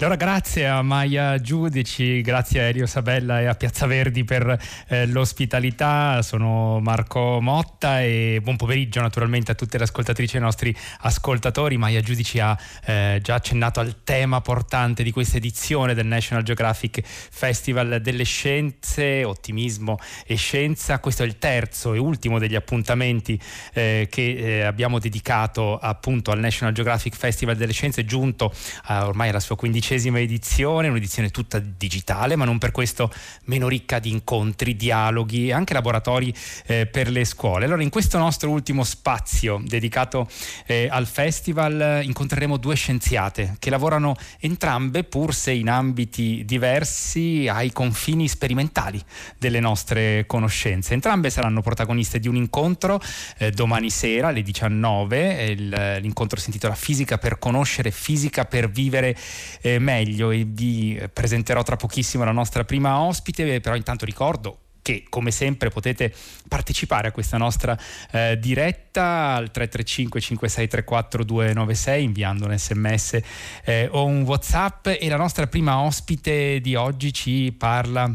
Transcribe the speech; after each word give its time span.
Allora 0.00 0.14
grazie 0.14 0.68
a 0.68 0.80
Maia 0.80 1.40
Giudici, 1.40 2.20
grazie 2.20 2.60
a 2.60 2.62
Elio 2.64 2.86
Sabella 2.86 3.40
e 3.40 3.46
a 3.46 3.54
Piazza 3.54 3.84
Verdi 3.86 4.22
per 4.22 4.56
eh, 4.86 5.06
l'ospitalità, 5.08 6.22
sono 6.22 6.78
Marco 6.78 7.40
Motta 7.40 8.00
e 8.00 8.38
buon 8.40 8.54
pomeriggio 8.54 9.00
naturalmente 9.00 9.50
a 9.50 9.54
tutte 9.56 9.76
le 9.76 9.82
ascoltatrici 9.82 10.36
e 10.36 10.38
ai 10.38 10.44
nostri 10.44 10.76
ascoltatori. 11.00 11.76
Maia 11.78 12.00
Giudici 12.00 12.38
ha 12.38 12.56
eh, 12.84 13.18
già 13.20 13.34
accennato 13.34 13.80
al 13.80 14.04
tema 14.04 14.40
portante 14.40 15.02
di 15.02 15.10
questa 15.10 15.38
edizione 15.38 15.94
del 15.94 16.06
National 16.06 16.44
Geographic 16.44 17.00
Festival 17.04 18.00
delle 18.00 18.22
Scienze, 18.22 19.24
ottimismo 19.24 19.98
e 20.24 20.36
scienza. 20.36 21.00
Questo 21.00 21.24
è 21.24 21.26
il 21.26 21.38
terzo 21.38 21.92
e 21.92 21.98
ultimo 21.98 22.38
degli 22.38 22.54
appuntamenti 22.54 23.36
eh, 23.72 24.06
che 24.08 24.30
eh, 24.30 24.62
abbiamo 24.62 25.00
dedicato 25.00 25.76
appunto 25.76 26.30
al 26.30 26.38
National 26.38 26.72
Geographic 26.72 27.16
Festival 27.16 27.56
delle 27.56 27.72
Scienze, 27.72 28.04
giunto 28.04 28.54
ormai 28.86 29.30
alla 29.30 29.40
sua 29.40 29.56
quindicesima 29.56 29.86
undicesima 29.88 30.20
edizione, 30.20 30.88
un'edizione 30.88 31.30
tutta 31.30 31.58
digitale, 31.58 32.36
ma 32.36 32.44
non 32.44 32.58
per 32.58 32.72
questo 32.72 33.10
meno 33.44 33.68
ricca 33.68 33.98
di 33.98 34.10
incontri, 34.10 34.76
dialoghi 34.76 35.48
e 35.48 35.52
anche 35.52 35.72
laboratori 35.72 36.34
eh, 36.66 36.86
per 36.86 37.08
le 37.08 37.24
scuole. 37.24 37.64
Allora, 37.64 37.82
in 37.82 37.88
questo 37.88 38.18
nostro 38.18 38.50
ultimo 38.50 38.84
spazio 38.84 39.62
dedicato 39.64 40.28
eh, 40.66 40.88
al 40.90 41.06
festival 41.06 42.00
incontreremo 42.02 42.58
due 42.58 42.74
scienziate 42.74 43.56
che 43.58 43.70
lavorano 43.70 44.14
entrambe, 44.40 45.04
pur 45.04 45.34
se 45.34 45.52
in 45.52 45.70
ambiti 45.70 46.42
diversi, 46.44 47.48
ai 47.50 47.72
confini 47.72 48.28
sperimentali 48.28 49.02
delle 49.38 49.60
nostre 49.60 50.24
conoscenze. 50.26 50.92
Entrambe 50.92 51.30
saranno 51.30 51.62
protagoniste 51.62 52.18
di 52.18 52.28
un 52.28 52.36
incontro 52.36 53.00
eh, 53.38 53.50
domani 53.52 53.88
sera 53.88 54.28
alle 54.28 54.42
19. 54.42 55.44
Il, 55.44 55.98
l'incontro 56.00 56.38
si 56.38 56.46
intitola 56.48 56.74
Fisica 56.74 57.16
per 57.16 57.38
conoscere, 57.38 57.90
fisica 57.90 58.44
per 58.44 58.70
vivere 58.70 59.16
eh, 59.62 59.77
meglio 59.78 60.30
e 60.30 60.44
vi 60.46 61.00
presenterò 61.12 61.62
tra 61.62 61.76
pochissimo 61.76 62.24
la 62.24 62.32
nostra 62.32 62.64
prima 62.64 63.00
ospite, 63.00 63.60
però 63.60 63.76
intanto 63.76 64.04
ricordo 64.04 64.58
che 64.88 65.04
come 65.10 65.30
sempre 65.30 65.68
potete 65.68 66.14
partecipare 66.48 67.08
a 67.08 67.12
questa 67.12 67.36
nostra 67.36 67.76
eh, 68.10 68.38
diretta 68.38 69.34
al 69.34 69.50
335 69.50 70.20
5634 70.20 71.24
296 71.24 72.02
inviando 72.02 72.46
un 72.46 72.56
sms 72.56 73.20
eh, 73.64 73.88
o 73.90 74.06
un 74.06 74.22
whatsapp 74.22 74.86
e 74.86 75.06
la 75.08 75.16
nostra 75.16 75.46
prima 75.46 75.80
ospite 75.80 76.60
di 76.60 76.74
oggi 76.74 77.12
ci 77.12 77.52
parla 77.52 78.10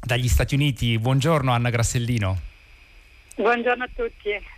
dagli 0.00 0.28
Stati 0.28 0.54
Uniti. 0.54 0.98
Buongiorno 0.98 1.50
Anna 1.50 1.70
Grassellino. 1.70 2.38
Buongiorno 3.34 3.82
a 3.82 3.88
tutti. 3.92 4.53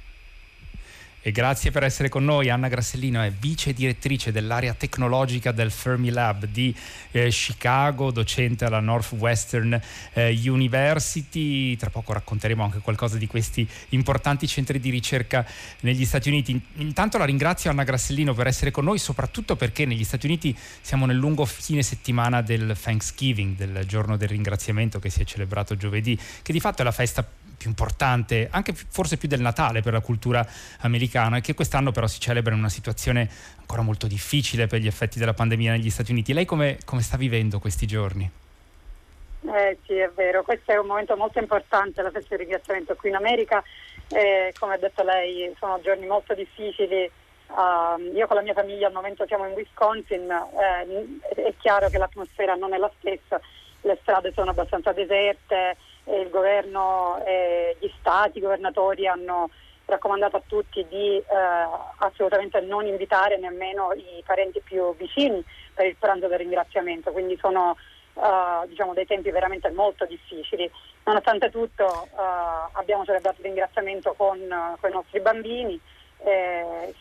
E 1.27 1.32
grazie 1.32 1.72
per 1.72 1.82
essere 1.82 2.08
con 2.08 2.24
noi. 2.24 2.50
Anna 2.50 2.69
Grassellino 2.69 3.20
è 3.20 3.32
vice 3.32 3.72
direttrice 3.72 4.30
dell'area 4.30 4.74
tecnologica 4.74 5.50
del 5.50 5.72
Fermilab 5.72 6.46
di 6.46 6.72
eh, 7.10 7.30
Chicago, 7.30 8.12
docente 8.12 8.64
alla 8.64 8.78
Northwestern 8.78 9.77
eh, 10.12 10.41
University. 10.48 11.74
Tra 11.74 11.91
poco 11.91 12.12
racconteremo 12.12 12.62
anche 12.62 12.78
qualcosa 12.78 13.16
di 13.16 13.27
questi 13.27 13.68
importanti 13.88 14.46
centri 14.46 14.78
di 14.78 14.88
ricerca 14.88 15.44
negli 15.80 16.05
Stati 16.05 16.28
Uniti. 16.28 16.64
Intanto 16.74 17.18
la 17.18 17.24
ringrazio 17.24 17.70
Anna 17.70 17.83
Grassellino 17.83 18.33
per 18.33 18.46
essere 18.46 18.70
con 18.70 18.84
noi, 18.84 18.98
soprattutto 18.98 19.56
perché 19.56 19.84
negli 19.84 20.05
Stati 20.05 20.27
Uniti 20.27 20.56
siamo 20.80 21.06
nel 21.06 21.16
lungo 21.16 21.44
fine 21.44 21.83
settimana 21.83 22.40
del 22.40 22.77
Thanksgiving, 22.80 23.56
del 23.56 23.84
giorno 23.84 24.16
del 24.16 24.28
ringraziamento 24.28 25.00
che 25.00 25.11
si 25.11 25.22
è 25.22 25.24
celebrato 25.24 25.77
giovedì, 25.77 26.16
che 26.42 26.52
di 26.52 26.61
fatto 26.61 26.83
è 26.83 26.84
la 26.84 26.92
festa 26.92 27.28
più 27.56 27.68
importante, 27.68 28.48
anche 28.50 28.74
forse 28.74 29.16
più 29.16 29.28
del 29.28 29.40
Natale 29.40 29.82
per 29.82 29.92
la 29.92 30.00
cultura 30.00 30.46
americana, 30.80 31.38
e 31.38 31.40
che 31.40 31.54
quest'anno 31.54 31.92
però 31.92 32.06
si 32.06 32.20
celebra 32.20 32.52
in 32.52 32.58
una 32.58 32.68
situazione 32.68 33.28
ancora 33.58 33.82
molto 33.82 34.06
difficile 34.06 34.66
per 34.66 34.80
gli 34.80 34.86
effetti 34.86 35.18
della 35.18 35.34
pandemia 35.34 35.72
negli 35.72 35.90
Stati 35.90 36.12
Uniti. 36.12 36.32
Lei 36.32 36.44
come, 36.44 36.78
come 36.84 37.02
sta 37.02 37.16
vivendo 37.16 37.58
questi 37.58 37.86
giorni? 37.86 38.30
Eh 39.48 39.78
sì, 39.86 39.94
è 39.94 40.10
vero, 40.14 40.42
questo 40.42 40.72
è 40.72 40.77
un 40.77 40.86
momento 40.86 41.16
molto 41.16 41.38
importante, 41.38 42.02
la 42.02 42.10
festa 42.10 42.34
di 42.36 42.42
ringraziamento 42.42 42.94
qui 42.96 43.10
in 43.10 43.14
America, 43.14 43.62
eh, 44.08 44.52
come 44.58 44.74
ha 44.74 44.78
detto 44.78 45.02
lei, 45.05 45.55
sono 45.58 45.80
giorni 45.83 46.06
molto 46.06 46.34
difficili. 46.34 47.11
Uh, 47.48 48.00
io 48.12 48.27
con 48.27 48.34
la 48.34 48.42
mia 48.42 48.55
famiglia 48.55 48.89
al 48.89 48.92
momento 48.92 49.24
siamo 49.24 49.46
in 49.46 49.52
Wisconsin, 49.52 50.28
eh, 50.28 51.42
è 51.42 51.55
chiaro 51.58 51.89
che 51.89 51.96
l'atmosfera 51.96 52.56
non 52.56 52.74
è 52.74 52.77
la 52.77 52.90
stessa, 52.98 53.40
le 53.83 53.96
strade 54.00 54.33
sono 54.34 54.50
abbastanza 54.50 54.90
deserte, 54.90 55.77
il 56.06 56.28
governo 56.30 57.22
e 57.24 57.77
gli 57.80 57.90
stati, 57.98 58.39
i 58.39 58.42
governatori 58.42 59.06
hanno 59.06 59.50
raccomandato 59.86 60.36
a 60.36 60.42
tutti 60.46 60.84
di 60.89 61.17
eh, 61.17 61.24
assolutamente 61.98 62.61
non 62.61 62.86
invitare 62.86 63.39
nemmeno 63.39 63.92
i 63.92 64.22
parenti 64.24 64.61
più 64.61 64.95
vicini 64.96 65.42
per 65.74 65.86
il 65.86 65.96
pranzo 65.96 66.27
del 66.27 66.39
ringraziamento, 66.39 67.12
quindi 67.12 67.36
sono 67.40 67.77
eh, 68.14 68.66
diciamo, 68.68 68.95
dei 68.95 69.06
tempi 69.06 69.30
veramente 69.30 69.70
molto 69.70 70.05
difficili. 70.05 70.70
Nonostante 71.05 71.50
tutto 71.50 72.05
eh, 72.05 72.70
abbiamo 72.72 73.05
celebrato 73.05 73.36
il 73.40 73.46
ringraziamento 73.46 74.14
con, 74.14 74.39
con 74.80 74.90
i 74.90 74.92
nostri 74.92 75.20
bambini, 75.20 75.80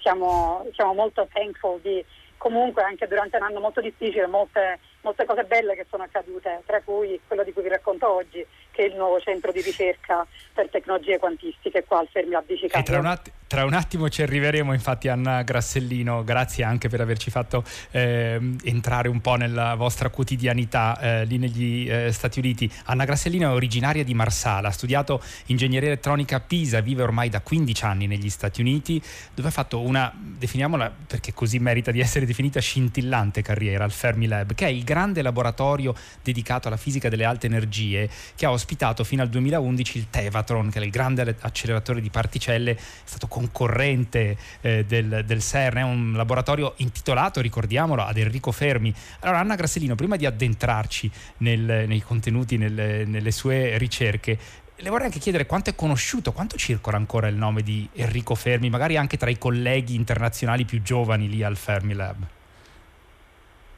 siamo, 0.02 0.68
siamo 0.74 0.94
molto 0.94 1.28
thankful 1.32 1.80
di 1.80 2.06
comunque 2.38 2.84
anche 2.84 3.08
durante 3.08 3.38
un 3.38 3.44
anno 3.44 3.60
molto 3.60 3.82
difficile 3.82 4.28
molte, 4.28 4.80
molte 5.02 5.26
cose 5.26 5.46
belle 5.46 5.76
che 5.76 5.88
sono 5.90 6.04
accadute, 6.04 6.62
tra 6.66 6.80
cui 6.82 7.20
quello 7.26 7.44
di 7.44 7.52
cui 7.52 7.64
vi 7.64 7.70
racconto 7.70 8.08
oggi, 8.08 8.46
che 8.76 8.84
è 8.84 8.88
il 8.88 8.96
nuovo 8.96 9.20
centro 9.22 9.54
di 9.54 9.62
ricerca 9.62 10.28
per 10.54 10.70
tecnologie 10.70 11.18
quantistiche 11.18 11.86
qua 11.86 12.00
al 12.00 12.08
Fermilab 12.12 12.46
di 12.46 12.56
Chicago. 12.56 12.84
Tra 12.84 13.00
un, 13.00 13.06
att- 13.06 13.32
tra 13.48 13.64
un, 13.64 13.74
attimo 13.74 14.10
ci 14.10 14.22
arriveremo, 14.22 14.74
infatti 14.74 15.08
Anna 15.08 15.44
Grassellino, 15.44 16.24
grazie 16.26 16.66
anche 16.66 16.90
per 16.90 17.00
averci 17.00 17.30
fatto 17.30 17.64
eh, 17.92 18.40
entrare 18.64 19.08
un 19.08 19.22
po' 19.22 19.36
nella 19.36 19.76
vostra 19.76 20.10
quotidianità 20.10 21.00
eh, 21.00 21.26
lì 21.26 21.38
negli 21.38 21.90
eh, 21.90 22.12
Stati 22.12 22.40
Uniti. 22.40 22.70
Anna 22.86 23.06
Grassellino 23.06 23.50
è 23.50 23.54
originaria 23.54 24.04
di 24.04 24.14
Marsala, 24.14 24.68
ha 24.68 24.72
studiato 24.72 25.22
ingegneria 25.46 25.88
elettronica 25.88 26.38
a 26.38 26.40
Pisa, 26.42 26.82
vive 26.82 27.04
ormai 27.04 27.30
da 27.30 27.40
15 27.40 27.84
anni 27.86 28.08
negli 28.08 28.30
Stati 28.30 28.60
Uniti, 28.60 29.02
dove 29.34 29.48
ha 29.48 29.52
fatto 29.52 29.82
una, 29.82 30.14
definiamola 30.16 30.92
perché 31.08 31.34
così 31.34 31.60
merita 31.60 31.92
di 31.92 32.02
essere 32.02 32.26
definita 32.26 32.60
scintillante 32.60 33.42
carriera 33.42 33.86
al 33.86 33.92
Fermilab, 33.92 34.54
che 34.54 34.66
è 34.66 34.70
il 34.70 34.84
grande 34.84 35.22
laboratorio 35.22 35.94
dedicato 36.22 36.68
alla 36.68 36.78
fisica 36.78 37.08
delle 37.08 37.24
alte 37.24 37.48
energie 37.48 38.10
che 38.36 38.46
ha 38.46 38.52
ospitato 38.52 38.65
fino 39.04 39.22
al 39.22 39.30
2011 39.30 39.98
il 39.98 40.10
Tevatron, 40.10 40.70
che 40.70 40.80
è 40.80 40.84
il 40.84 40.90
grande 40.90 41.36
acceleratore 41.40 42.02
di 42.02 42.10
particelle, 42.10 42.72
è 42.72 42.78
stato 43.04 43.28
concorrente 43.28 44.38
eh, 44.62 44.86
del, 44.86 45.24
del, 45.26 45.42
CERN, 45.42 45.78
è 45.78 45.84
un 45.84 46.14
laboratorio 46.16 46.74
intitolato, 46.78 47.42
ricordiamolo, 47.42 48.04
ad 48.04 48.18
Enrico 48.18 48.52
Fermi. 48.52 48.94
Allora 49.22 49.40
Anna 49.40 49.56
Grassellino, 49.56 49.96
prima 49.96 50.16
di 50.16 50.26
addentrarci 50.26 51.10
nel, 51.38 51.86
nei 51.88 52.02
contenuti, 52.02 52.58
nelle, 52.58 53.06
nelle 53.06 53.32
sue 53.32 53.78
ricerche, 53.78 54.38
le 54.78 54.90
vorrei 54.90 55.06
anche 55.06 55.20
chiedere 55.20 55.46
quanto 55.46 55.70
è 55.70 55.76
conosciuto, 55.76 56.34
quanto 56.34 56.58
circola 56.58 56.98
ancora 56.98 57.28
il 57.28 57.36
nome 57.36 57.62
di 57.62 57.88
Enrico 57.94 58.36
Fermi, 58.36 58.70
magari 58.70 58.98
anche 58.98 59.16
tra 59.16 59.30
i 59.30 59.38
colleghi 59.38 59.96
internazionali 59.96 60.66
più 60.66 60.82
giovani 60.82 61.30
lì 61.30 61.44
al 61.44 61.56
Fermilab. 61.56 62.35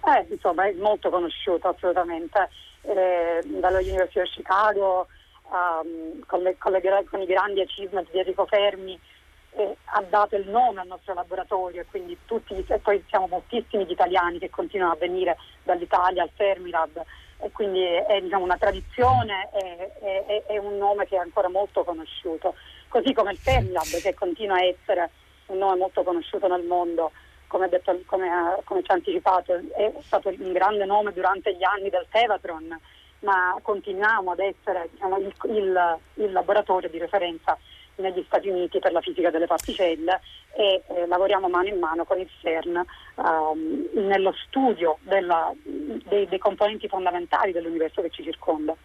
Eh, 0.07 0.25
insomma, 0.29 0.66
è 0.66 0.72
molto 0.73 1.09
conosciuto 1.09 1.68
assolutamente. 1.68 2.50
Eh, 2.84 3.41
dalla 3.44 3.79
Università 3.79 4.22
di 4.22 4.29
Chicago, 4.29 5.07
um, 5.50 6.23
con, 6.25 6.41
le, 6.41 6.57
con, 6.57 6.72
le, 6.72 6.81
con, 7.09 7.22
i 7.22 7.25
grandi 7.25 7.59
achievement 7.59 8.09
di 8.12 8.19
Enrico 8.19 8.46
Fermi, 8.46 8.97
eh, 9.51 9.75
ha 9.84 10.01
dato 10.03 10.38
il 10.38 10.47
nome 10.47 10.79
al 10.79 10.88
nostro 10.88 11.13
laboratorio 11.13 11.81
e 11.81 11.85
quindi 11.90 12.17
tutti, 12.23 12.56
e 12.66 12.79
poi 12.79 13.03
siamo 13.09 13.28
moltissimi 13.28 13.84
gli 13.84 13.91
italiani 13.91 14.40
che 14.40 14.50
continuano 14.50 14.94
a 14.94 14.97
venire 14.97 15.35
dall'Italia 15.63 16.23
al 16.23 16.31
Fermilab. 16.34 17.03
E 17.40 17.51
quindi 17.51 17.84
è, 17.84 18.06
è 18.06 18.22
diciamo, 18.22 18.46
una 18.46 18.57
tradizione 18.57 19.50
e 19.51 20.44
è, 20.47 20.57
un 20.57 20.78
nome 20.78 21.06
che 21.06 21.17
è 21.17 21.19
ancora 21.19 21.50
molto 21.50 21.84
conosciuto, 21.84 22.56
così 22.88 23.12
come 23.12 23.34
il 23.34 23.38
Fermilab 23.38 24.01
che 24.01 24.13
continua 24.13 24.56
a 24.56 24.63
essere 24.63 25.09
un 25.47 25.57
nome 25.57 25.75
molto 25.75 26.03
conosciuto 26.03 26.47
nel 26.47 26.63
mondo 26.63 27.12
come, 27.47 27.69
detto, 27.69 28.00
come, 28.06 28.30
come 28.63 28.84
ci 28.84 28.91
ha 28.91 28.96
anticipato, 28.96 29.53
è 29.75 29.94
stato 30.02 30.30
un 30.30 30.52
grande 30.52 30.85
nome 30.85 31.14
durante 31.14 31.55
gli 31.55 31.64
anni 31.64 31.90
del 31.90 32.05
Tevatron, 32.09 32.78
ma 33.20 33.58
continuiamo 33.61 34.32
ad 34.32 34.40
essere 34.40 34.90
diciamo, 34.91 35.17
il, 35.17 35.34
il, 35.46 35.97
il, 36.16 36.32
laboratorio 36.32 36.90
di 36.90 36.99
referenza 36.99 37.58
negli 37.96 38.23
Stati 38.28 38.47
Uniti 38.47 38.79
per 38.79 38.91
la 38.91 39.02
fisica 39.02 39.32
delle 39.32 39.47
particelle 39.47 40.22
e 40.53 40.84
eh, 40.88 41.08
lavoriamo 41.08 41.49
mano 41.49 41.67
in 41.67 41.79
mano 41.79 42.05
con 42.05 42.20
il 42.20 42.29
CERN 42.41 42.84
um, 43.16 43.90
nello 43.93 44.34
studio 44.46 44.97
della, 45.02 45.52
dei, 45.64 46.28
dei 46.28 46.38
componenti 46.38 46.88
fondamentali 46.88 47.52
dell'universo 47.52 48.02
che 48.02 48.11
ci 48.11 48.23
circonda. 48.23 48.76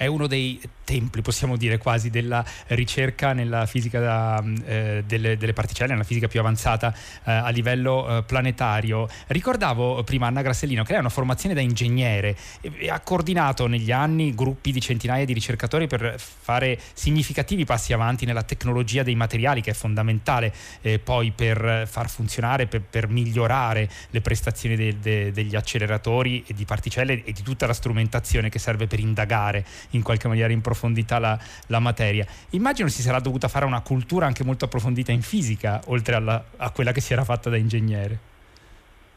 È 0.00 0.06
uno 0.06 0.26
dei 0.26 0.58
templi, 0.82 1.20
possiamo 1.20 1.58
dire 1.58 1.76
quasi, 1.76 2.08
della 2.08 2.42
ricerca 2.68 3.34
nella 3.34 3.66
fisica 3.66 4.00
da, 4.00 4.42
eh, 4.64 5.04
delle, 5.06 5.36
delle, 5.36 5.52
particelle, 5.52 5.92
nella 5.92 6.04
fisica 6.04 6.26
più 6.26 6.40
avanzata 6.40 6.90
eh, 7.24 7.30
a 7.30 7.50
livello 7.50 8.16
eh, 8.16 8.22
planetario. 8.22 9.06
Ricordavo 9.26 10.02
prima 10.02 10.26
Anna 10.26 10.40
Grassellino 10.40 10.84
che 10.84 10.92
lei 10.92 10.96
ha 10.96 11.02
una 11.02 11.10
formazione 11.10 11.54
da 11.54 11.60
ingegnere 11.60 12.34
e 12.62 12.88
ha 12.88 12.98
coordinato 13.00 13.66
negli 13.66 13.92
anni 13.92 14.34
gruppi 14.34 14.72
di 14.72 14.80
centinaia 14.80 15.26
di 15.26 15.34
ricercatori 15.34 15.86
per 15.86 16.18
fare 16.18 16.78
significativi 16.94 17.66
passi 17.66 17.92
avanti 17.92 18.24
nella 18.24 18.42
tecnologia 18.42 19.02
dei 19.02 19.14
materiali, 19.14 19.60
che 19.60 19.72
è 19.72 19.74
fondamentale 19.74 20.50
eh, 20.80 20.98
poi 20.98 21.30
per 21.30 21.86
far 21.86 22.08
funzionare, 22.08 22.66
per, 22.66 22.80
per 22.80 23.06
migliorare 23.06 23.86
le 24.08 24.20
prestazioni 24.22 24.76
de, 24.76 24.98
de, 24.98 25.30
degli 25.30 25.54
acceleratori 25.54 26.42
e 26.46 26.54
di 26.54 26.64
particelle 26.64 27.22
e 27.22 27.32
di 27.32 27.42
tutta 27.42 27.66
la 27.66 27.74
strumentazione 27.74 28.48
che 28.48 28.58
serve 28.58 28.86
per 28.86 28.98
indagare 28.98 29.62
in 29.90 30.02
qualche 30.02 30.28
maniera 30.28 30.52
in 30.52 30.60
profondità 30.60 31.18
la, 31.18 31.38
la 31.66 31.78
materia. 31.78 32.26
Immagino 32.50 32.88
si 32.88 33.02
sarà 33.02 33.20
dovuta 33.20 33.48
fare 33.48 33.64
una 33.64 33.80
cultura 33.80 34.26
anche 34.26 34.44
molto 34.44 34.64
approfondita 34.66 35.12
in 35.12 35.22
fisica, 35.22 35.80
oltre 35.86 36.14
alla, 36.14 36.42
a 36.56 36.70
quella 36.70 36.92
che 36.92 37.00
si 37.00 37.12
era 37.12 37.24
fatta 37.24 37.50
da 37.50 37.56
ingegnere. 37.56 38.18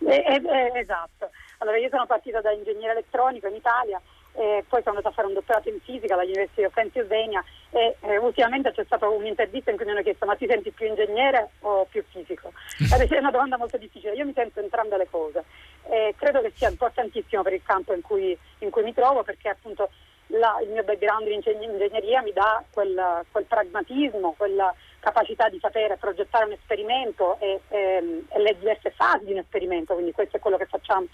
Eh, 0.06 0.16
eh, 0.16 0.42
eh, 0.44 0.80
esatto. 0.80 1.30
Allora 1.60 1.78
io 1.78 1.90
sono 1.90 2.06
partita 2.06 2.42
da 2.42 2.52
ingegnere 2.52 2.92
elettronico 2.92 3.48
in 3.48 3.56
Italia 3.56 4.02
e 4.36 4.66
poi 4.68 4.81
sono 4.81 4.98
andata 4.98 5.10
a 5.10 5.12
fare 5.12 5.28
un 5.28 5.34
dottorato 5.36 5.70
in 5.70 5.80
fisica 5.81 6.16
all'University 6.16 6.64
of 6.64 6.74
Pennsylvania 6.74 7.44
e 7.69 7.96
eh, 8.02 8.18
ultimamente 8.18 8.72
c'è 8.72 8.84
stata 8.84 9.08
un'intervista 9.08 9.69
in 9.69 9.78
cui 9.78 9.86
mi 9.86 9.92
hanno 9.92 10.02
chiesto 10.02 10.26
ma 10.26 10.36
ti 10.36 10.48
senti 10.48 10.72
più 10.72 10.88
ingegnere 10.88 11.50
o 11.62 11.86
più 11.86 12.04
fisico? 12.10 12.52
È 12.90 13.18
una 13.18 13.31
domanda 13.31 13.58
molto 13.58 13.78
difficile, 13.78 14.14
io 14.14 14.26
mi 14.26 14.34
sento 14.34 14.60
entrambe 14.60 14.98
le 14.98 15.08
cose 15.10 15.44
e 15.88 16.16
credo 16.18 16.42
che 16.42 16.52
sia 16.56 16.69
importantissimo 16.69 17.44
per 17.44 17.54
il 17.54 17.62
campo 17.64 17.94
in 17.94 18.02
cui, 18.02 18.36
in 18.60 18.72
cui 18.72 18.84
mi 18.84 18.94
trovo 18.94 19.24
perché 19.24 19.50
appunto 19.50 19.90
la, 20.33 20.59
il 20.62 20.69
mio 20.69 20.83
background 20.83 21.27
in 21.27 21.41
ingegneria 21.44 22.21
mi 22.21 22.31
dà 22.31 22.63
quel, 22.71 23.24
quel, 23.31 23.45
pragmatismo, 23.45 24.33
quella 24.38 24.74
capacità 25.00 25.50
di 25.50 25.59
sapere 25.59 25.97
progettare 25.97 26.45
un 26.45 26.51
esperimento 26.53 27.38
e, 27.39 27.62
e, 27.68 28.24
e 28.27 28.39
le 28.39 28.57
diverse 28.57 28.91
fasi 28.91 29.25
di 29.25 29.33
un 29.33 29.39
esperimento, 29.39 29.94
quindi 29.94 30.12
questo 30.12 30.38
è 30.38 30.39
quello 30.39 30.57
che 30.57 30.65
facciamo 30.65 31.06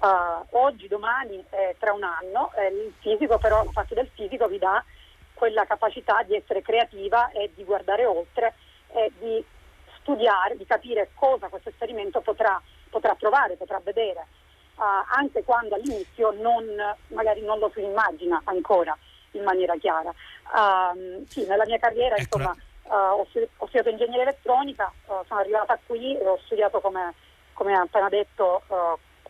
uh, 0.00 0.56
oggi, 0.58 0.88
domani, 0.88 1.42
eh, 1.50 1.76
tra 1.78 1.92
un 1.92 2.02
anno. 2.02 2.52
Eh, 2.56 2.68
il 2.68 2.92
fisico 3.00 3.38
però, 3.38 3.64
la 3.64 3.70
parte 3.72 3.94
del 3.94 4.10
fisico 4.14 4.46
vi 4.46 4.58
dà 4.58 4.84
quella 5.34 5.64
capacità 5.64 6.22
di 6.22 6.36
essere 6.36 6.62
creativa 6.62 7.30
e 7.30 7.50
di 7.54 7.64
guardare 7.64 8.04
oltre 8.04 8.54
e 8.92 9.10
di 9.18 9.42
studiare, 10.00 10.56
di 10.56 10.66
capire 10.66 11.10
cosa 11.14 11.48
questo 11.48 11.70
esperimento 11.70 12.20
potrà, 12.20 12.60
potrà 12.90 13.14
trovare, 13.18 13.56
potrà 13.56 13.80
vedere, 13.82 14.26
anche 15.08 15.44
quando 15.44 15.74
all'inizio 15.74 16.30
non, 16.32 16.64
magari 17.08 17.42
non 17.42 17.58
lo 17.58 17.70
si 17.74 17.82
immagina 17.82 18.40
ancora 18.44 18.96
in 19.32 19.42
maniera 19.42 19.76
chiara. 19.76 20.12
Uh, 20.52 21.24
sì, 21.28 21.46
nella 21.46 21.64
mia 21.64 21.78
carriera 21.78 22.16
ecco. 22.16 22.38
insomma, 22.38 22.56
uh, 22.84 23.20
ho, 23.20 23.26
studiato 23.66 23.88
ingegneria 23.88 24.22
elettronica, 24.22 24.92
sono 25.04 25.40
arrivata 25.40 25.78
qui 25.86 26.16
e 26.16 26.26
ho 26.26 26.38
studiato 26.44 26.80
come, 26.80 27.14
come 27.52 27.74
appena 27.74 28.08
detto 28.08 28.62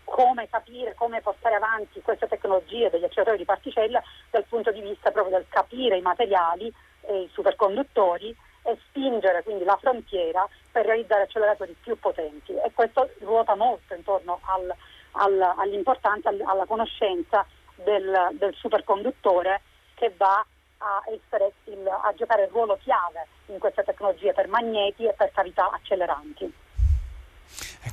come 0.04 0.48
capire, 0.48 0.94
come 0.94 1.20
portare 1.20 1.54
avanti 1.54 2.02
queste 2.02 2.26
tecnologie 2.26 2.90
degli 2.90 3.04
acceleratori 3.04 3.38
di 3.38 3.44
particelle 3.44 4.02
dal 4.30 4.44
punto 4.44 4.72
di 4.72 4.80
vista 4.80 5.12
proprio 5.12 5.36
del 5.36 5.46
capire 5.48 5.96
i 5.96 6.02
materiali 6.02 6.72
e 7.02 7.22
i 7.22 7.30
superconduttori 7.32 8.36
e 8.62 8.78
spingere 8.88 9.42
quindi 9.42 9.64
la 9.64 9.78
frontiera 9.80 10.46
per 10.70 10.84
realizzare 10.84 11.22
acceleratori 11.22 11.74
più 11.80 11.98
potenti 11.98 12.52
e 12.52 12.72
questo 12.74 13.10
ruota 13.20 13.54
molto 13.54 13.94
intorno 13.94 14.40
al, 14.42 14.74
al, 15.12 15.40
all'importanza, 15.56 16.28
alla 16.28 16.66
conoscenza 16.66 17.46
del, 17.76 18.30
del, 18.32 18.54
superconduttore 18.54 19.62
che 19.94 20.12
va 20.16 20.44
a, 20.78 21.02
il, 21.08 21.86
a 21.86 22.12
giocare 22.14 22.44
il 22.44 22.50
ruolo 22.50 22.78
chiave 22.80 23.26
in 23.46 23.58
queste 23.58 23.82
tecnologie 23.82 24.32
per 24.32 24.48
magneti 24.48 25.04
e 25.04 25.12
per 25.12 25.30
cavità 25.32 25.70
acceleranti. 25.70 26.52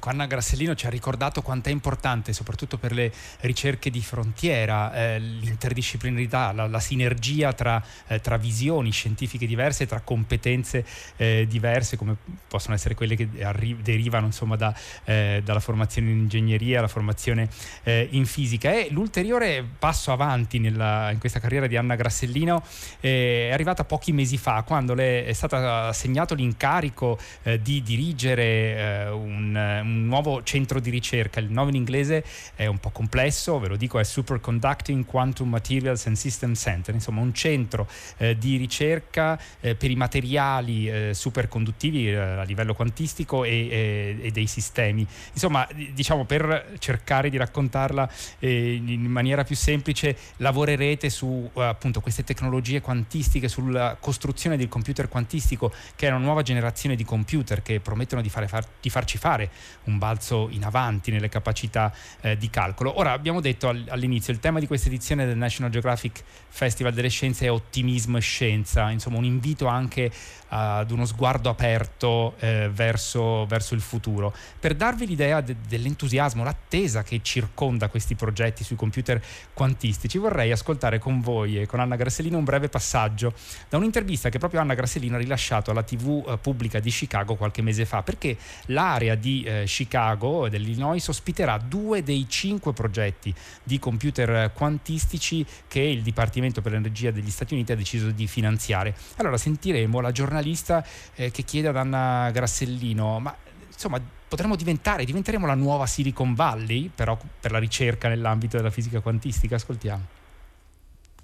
Anna 0.08 0.26
Grassellino 0.26 0.76
ci 0.76 0.86
ha 0.86 0.90
ricordato 0.90 1.42
quanto 1.42 1.70
è 1.70 1.72
importante, 1.72 2.34
soprattutto 2.34 2.78
per 2.78 2.92
le 2.94 3.12
ricerche 3.42 3.90
di 3.90 4.02
frontiera, 4.02 4.94
eh, 4.94 5.20
l'interdisciplinarità, 5.20 6.52
la, 6.52 6.68
la 6.68 6.80
sinergia 6.80 7.54
tra, 7.54 7.84
eh, 8.08 8.20
tra, 8.22 8.38
visioni 8.38 8.92
scientifiche 8.92 9.46
diverse, 9.46 9.86
tra 9.86 10.02
competenze 10.02 10.86
eh, 11.18 11.46
diverse, 11.48 11.98
come 11.98 12.16
possono 12.48 12.76
essere 12.76 12.96
quelle 12.96 13.16
che 13.16 13.28
arri- 13.44 13.82
derivano 13.82 14.28
insomma, 14.28 14.56
da, 14.56 14.74
eh, 15.06 15.42
dalla 15.44 15.60
formazione 15.60 16.12
in 16.12 16.18
ingegneria, 16.20 16.82
la 16.82 16.88
formazione 16.88 17.50
eh, 17.84 18.08
in 18.12 18.26
fisica. 18.26 18.72
E 18.72 18.88
l'ulteriore 18.92 19.66
passo 19.78 20.12
avanti 20.12 20.60
nella, 20.60 21.12
in 21.12 21.20
questa 21.20 21.40
carriera 21.40 21.68
di 21.68 21.76
Anna 21.76 21.96
Grassellino 21.96 22.64
eh, 23.00 23.50
è 23.50 23.52
arrivata 23.52 23.84
pochi 23.84 24.12
mesi 24.12 24.38
fa, 24.38 24.64
quando 24.64 24.94
le 24.94 25.26
è 25.26 25.34
stato 25.34 25.56
assegnato 25.56 26.36
l'incarico 26.36 27.20
di 27.60 27.82
dirigere 27.82 29.10
un 29.12 29.56
un 29.97 29.97
nuovo 30.00 30.44
centro 30.44 30.80
di 30.80 30.90
ricerca. 30.90 31.40
Il 31.40 31.52
nome 31.52 31.70
in 31.70 31.76
inglese 31.76 32.24
è 32.56 32.66
un 32.66 32.80
po' 32.80 32.90
complesso, 32.90 33.60
ve 33.60 33.68
lo 33.68 33.76
dico, 33.76 34.00
è 34.00 34.04
Superconducting 34.04 35.06
Quantum 35.06 35.50
Materials 35.50 36.06
and 36.08 36.16
System 36.16 36.54
Center, 36.54 36.94
insomma 36.94 37.22
un 37.22 37.34
centro 37.34 37.88
eh, 38.18 38.38
di 38.38 38.58
ricerca 38.58 39.40
eh, 39.60 39.76
per 39.76 39.92
i 39.92 39.96
materiali 39.96 40.90
eh, 40.90 41.14
superconduttivi 41.14 42.10
eh, 42.10 42.16
a 42.16 42.44
livello 42.44 42.74
quantistico 42.74 43.44
e, 43.44 44.20
e, 44.22 44.32
dei 44.32 44.48
sistemi. 44.48 45.06
Insomma, 45.34 45.68
diciamo 45.94 46.26
per 46.26 46.76
cercare 46.80 47.30
di 47.30 47.38
raccontarla 47.38 48.10
eh, 48.40 48.74
in 48.74 49.06
maniera 49.06 49.44
più 49.44 49.56
semplice, 49.56 50.16
lavorerete 50.38 51.10
su 51.10 51.50
appunto 51.56 52.02
queste 52.02 52.24
tecnologie 52.24 52.82
quantistiche, 52.82 53.48
sulla 53.48 53.98
costruzione 54.00 54.58
del 54.58 54.68
computer 54.68 55.08
quantistico, 55.08 55.74
che 55.96 56.08
è 56.08 56.10
una 56.10 56.20
nuova 56.20 56.42
generazione 56.42 56.96
di 56.96 57.04
computer 57.04 57.62
che 57.62 57.80
promettono 57.80 58.22
di, 58.22 58.30
fare, 58.30 58.48
far, 58.48 58.66
di 58.80 58.90
farci 58.90 59.18
fare 59.18 59.50
un 59.88 59.98
balzo 59.98 60.48
in 60.52 60.64
avanti 60.64 61.12
nelle 61.12 61.30
capacità 61.30 61.94
eh, 62.22 62.38
di 62.38 62.50
calcolo. 62.50 63.00
Ora 63.00 63.12
abbiamo 63.12 63.42
detto 63.42 63.68
all'inizio 63.68 64.32
il 64.32 64.40
tema 64.40 64.60
di 64.60 64.68
questa 64.68 64.88
edizione 64.88 65.26
del 65.26 65.38
National 65.38 65.72
Geographic 65.72 66.24
Festival 66.50 66.94
delle 66.94 67.10
Scienze 67.10 67.46
è 67.46 67.52
ottimismo 67.52 68.18
e 68.18 68.22
scienza, 68.22 68.90
insomma 68.90 69.18
un 69.18 69.26
invito 69.26 69.68
anche 69.68 70.12
ad 70.50 70.92
uno 70.92 71.06
sguardo 71.06 71.50
aperto 71.50 72.36
eh, 72.40 72.70
verso, 72.72 73.46
verso, 73.46 73.74
il 73.74 73.82
futuro. 73.82 74.34
Per 74.60 74.76
darvi 74.76 75.06
l'idea 75.06 75.42
de- 75.42 75.58
dell'entusiasmo, 75.68 76.44
l'attesa 76.44 77.04
che 77.04 77.20
circonda 77.22 77.90
questi 77.90 78.16
progetti 78.16 78.64
sui 78.64 78.76
computer 78.76 79.22
quantistici, 79.54 80.18
vorrei 80.18 80.52
ascoltare 80.52 81.00
con 81.00 81.20
voi 81.20 81.62
e 81.62 81.66
con 81.66 81.80
Anna 81.80 81.96
Grassellino 81.96 82.38
un 82.38 82.44
breve 82.44 82.70
passaggio 82.70 83.34
da 83.68 83.78
un'intervista 83.78 84.30
che 84.30 84.40
proprio 84.40 84.62
Anna 84.62 84.74
Grassellino 84.74 85.16
ha 85.16 85.20
rilasciato 85.20 85.72
alla 85.72 85.84
TV 85.84 86.24
eh, 86.28 86.38
pubblica 86.38 86.80
di 86.80 86.90
Chicago 86.90 87.36
qualche 87.36 87.62
mese 87.62 87.86
fa, 87.86 88.04
perché 88.04 88.38
l'area 88.68 89.16
di 89.16 89.44
eh, 89.44 89.66
Chicago 89.78 90.48
e 90.48 90.50
dell'Illinois 90.50 91.08
ospiterà 91.08 91.60
due 91.60 92.02
dei 92.02 92.26
cinque 92.28 92.74
progetti 92.74 93.34
di 93.64 93.78
computer 93.78 94.52
quantistici 94.54 95.46
che 95.68 95.82
il 95.82 96.02
Dipartimento 96.02 96.62
per 96.62 96.72
l'Energia 96.72 97.12
degli 97.12 97.30
Stati 97.30 97.54
Uniti 97.54 97.74
ha 97.74 97.76
deciso 97.76 98.10
di 98.10 98.26
finanziare. 98.26 98.96
Allora 99.18 99.38
sentiremo 99.38 100.00
la 100.00 100.12
giornalista 100.12 100.84
eh, 101.14 101.30
che 101.30 101.44
chiede 101.44 101.68
ad 101.68 101.78
Anna 101.78 102.32
Grassellino, 102.32 103.20
ma 103.20 103.36
insomma 103.68 104.02
potremmo 104.28 104.56
diventare, 104.56 105.06
diventeremo 105.06 105.46
la 105.46 105.54
nuova 105.54 105.86
Silicon 105.86 106.34
Valley, 106.34 106.90
però 106.94 107.18
per 107.40 107.52
la 107.52 107.60
ricerca 107.60 108.10
nell'ambito 108.10 108.58
della 108.58 108.72
fisica 108.72 109.00
quantistica? 109.00 109.56
Ascoltiamo. 109.56 110.17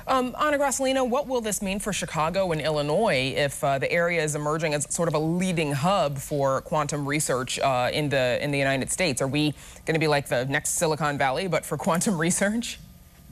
Um, 0.08 0.36
Anna 0.40 0.58
Grassellino, 0.58 1.08
what 1.08 1.28
will 1.28 1.42
this 1.42 1.62
mean 1.62 1.80
for 1.80 1.94
Chicago 1.94 2.52
and 2.52 2.60
Illinois 2.60 3.34
if 3.36 3.64
uh, 3.64 3.80
the 3.80 3.92
area 3.92 4.22
is 4.22 4.36
emerging 4.36 4.74
as 4.74 4.94
sort 4.94 5.08
of 5.08 5.14
a 5.14 5.20
leading 5.20 5.72
hub 5.72 6.18
for 6.18 6.62
quantum 6.62 7.08
research 7.08 7.58
uh, 7.60 7.90
in 7.94 8.10
the 8.10 8.44
in 8.44 8.52
the 8.52 8.58
United 8.58 8.92
States? 8.92 9.22
Are 9.22 9.28
we 9.28 9.54
going 9.86 9.94
to 9.94 10.00
be 10.00 10.08
like 10.08 10.28
the 10.28 10.46
next 10.46 10.72
Silicon 10.72 11.18
Valley, 11.18 11.48
but 11.48 11.66
for 11.66 11.78
quantum 11.86 12.18
research? 12.18 12.80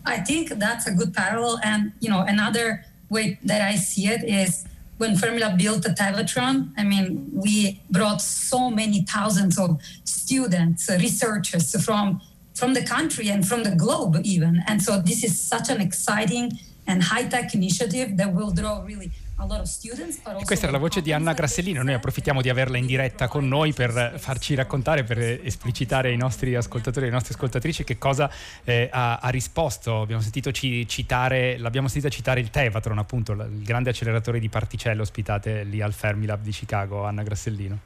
I 0.05 0.17
think 0.19 0.49
that's 0.49 0.87
a 0.87 0.91
good 0.91 1.13
parallel, 1.13 1.59
and 1.63 1.91
you 1.99 2.09
know, 2.09 2.21
another 2.21 2.85
way 3.09 3.37
that 3.43 3.61
I 3.61 3.75
see 3.75 4.07
it 4.07 4.23
is 4.23 4.65
when 4.97 5.15
Fermilab 5.15 5.57
built 5.57 5.83
the 5.83 5.89
Tevatron, 5.89 6.71
I 6.77 6.83
mean, 6.83 7.29
we 7.33 7.81
brought 7.89 8.21
so 8.21 8.69
many 8.69 9.01
thousands 9.01 9.57
of 9.59 9.81
students, 10.03 10.89
researchers 10.89 11.83
from 11.83 12.21
from 12.61 12.73
the 12.73 12.83
country 12.83 13.31
and 13.31 13.43
from 13.43 13.63
the 13.63 13.75
globe 13.75 14.19
even. 14.23 14.63
And 14.67 14.79
so 14.79 15.01
this 15.01 15.23
is 15.23 15.35
such 15.35 15.71
an 15.71 15.81
exciting 15.81 16.51
and 16.85 17.01
high-tech 17.01 17.55
initiative 17.55 18.15
that 18.17 18.31
will 18.31 18.53
draw 18.53 18.83
really 18.85 19.11
E 19.41 20.43
questa 20.45 20.65
era 20.65 20.73
la 20.73 20.77
voce 20.77 21.01
di 21.01 21.11
Anna 21.11 21.33
Grassellino, 21.33 21.81
noi 21.81 21.95
approfittiamo 21.95 22.41
di 22.41 22.49
averla 22.49 22.77
in 22.77 22.85
diretta 22.85 23.27
con 23.27 23.47
noi 23.47 23.73
per 23.73 24.13
farci 24.19 24.53
raccontare, 24.53 25.03
per 25.03 25.17
esplicitare 25.17 26.09
ai 26.09 26.15
nostri 26.15 26.53
ascoltatori 26.53 27.05
e 27.05 27.07
alle 27.07 27.15
nostre 27.15 27.33
ascoltatrici 27.33 27.83
che 27.83 27.97
cosa 27.97 28.29
eh, 28.63 28.87
ha, 28.91 29.17
ha, 29.17 29.29
risposto. 29.29 30.01
Abbiamo 30.01 30.21
sentito 30.21 30.51
citare, 30.51 31.57
l'abbiamo 31.57 31.87
sentita 31.87 32.13
citare 32.13 32.39
il 32.39 32.51
Tevatron, 32.51 32.99
appunto, 32.99 33.31
il 33.31 33.63
grande 33.63 33.89
acceleratore 33.89 34.39
di 34.39 34.47
particelle 34.47 35.01
ospitate 35.01 35.63
lì 35.63 35.81
al 35.81 35.93
Fermilab 35.93 36.43
di 36.43 36.51
Chicago, 36.51 37.05
Anna 37.05 37.23
Grassellino. 37.23 37.79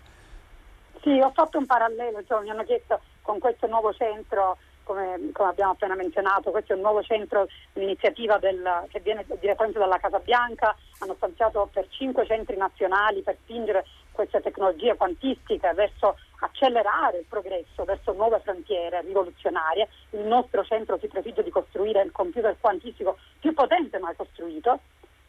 Sì, 1.03 1.22
ho 1.22 1.32
fatto 1.34 1.58
un 1.58 1.65
parallelo, 1.65 2.22
cioè, 2.27 2.44
mi 2.44 2.50
hanno 2.50 2.65
chiesto 2.65 3.00
con 3.25 3.39
questo 3.39 3.65
nuovo 3.67 3.91
centro 3.91 4.58
come, 4.84 5.32
come, 5.34 5.50
abbiamo 5.50 5.72
appena 5.72 5.96
menzionato, 5.96 6.51
questo 6.51 6.74
è 6.74 6.75
un 6.75 6.84
nuovo 6.84 7.01
centro, 7.01 7.48
un'iniziativa 7.74 8.38
del, 8.38 8.86
che 8.89 9.00
viene 9.00 9.25
direttamente 9.39 9.79
dalla 9.79 9.98
Casa 9.98 10.20
Bianca, 10.20 10.75
hanno 11.00 11.15
stanziato 11.15 11.67
per 11.74 11.88
cinque 11.89 12.27
centri 12.27 12.55
nazionali 12.55 13.24
per 13.24 13.36
spingere 13.41 13.84
queste 14.12 14.41
tecnologie 14.41 14.96
quantistiche 14.96 15.74
verso 15.74 16.17
accelerare 16.39 17.17
il 17.17 17.25
progresso 17.27 17.84
verso 17.84 18.13
nuove 18.13 18.39
frontiere 18.41 19.01
rivoluzionarie. 19.01 19.89
Il 20.12 20.22
nostro 20.22 20.63
centro 20.63 21.00
si 21.00 21.08
prefigge 21.08 21.44
di 21.44 21.50
costruire 21.50 22.03
il 22.03 22.12
computer 22.12 22.55
quantistico 22.60 23.17
più 23.39 23.53
potente 23.53 23.98
mai 23.98 24.15
costruito. 24.15 24.79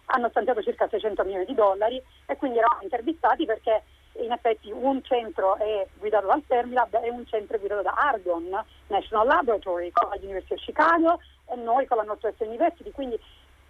Hanno 0.08 0.28
stanziato 0.28 0.62
circa 0.62 0.86
600 0.86 1.24
milioni 1.24 1.46
di 1.46 1.54
dollari 1.54 2.00
e 2.26 2.36
quindi 2.36 2.58
eravamo 2.58 2.82
intervistati 2.82 3.46
perché 3.46 3.82
in 4.20 4.32
effetti 4.32 4.70
un 4.70 5.02
centro 5.02 5.56
è 5.56 5.86
guidato 5.98 6.26
dal 6.26 6.42
Fermilab 6.46 7.00
e 7.02 7.10
un 7.10 7.26
centro 7.26 7.56
è 7.56 7.58
guidato 7.58 7.82
da 7.82 7.92
Argonne 7.92 8.64
National 8.88 9.26
Laboratory 9.26 9.90
con 9.90 10.10
l'Università 10.18 10.54
di 10.54 10.60
Chicago 10.60 11.20
e 11.48 11.56
noi 11.56 11.86
con 11.86 11.98
la 11.98 12.02
Northwestern 12.04 12.50
University, 12.50 12.90
quindi 12.90 13.18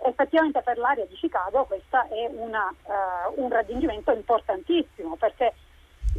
effettivamente 0.05 0.63
per 0.63 0.79
l'area 0.79 1.05
di 1.07 1.15
Chicago 1.15 1.65
questo 1.65 1.97
è 2.09 2.29
una, 2.31 2.73
uh, 2.85 3.43
un 3.43 3.51
raggiungimento 3.51 4.13
importantissimo 4.13 5.17
perché 5.17 5.55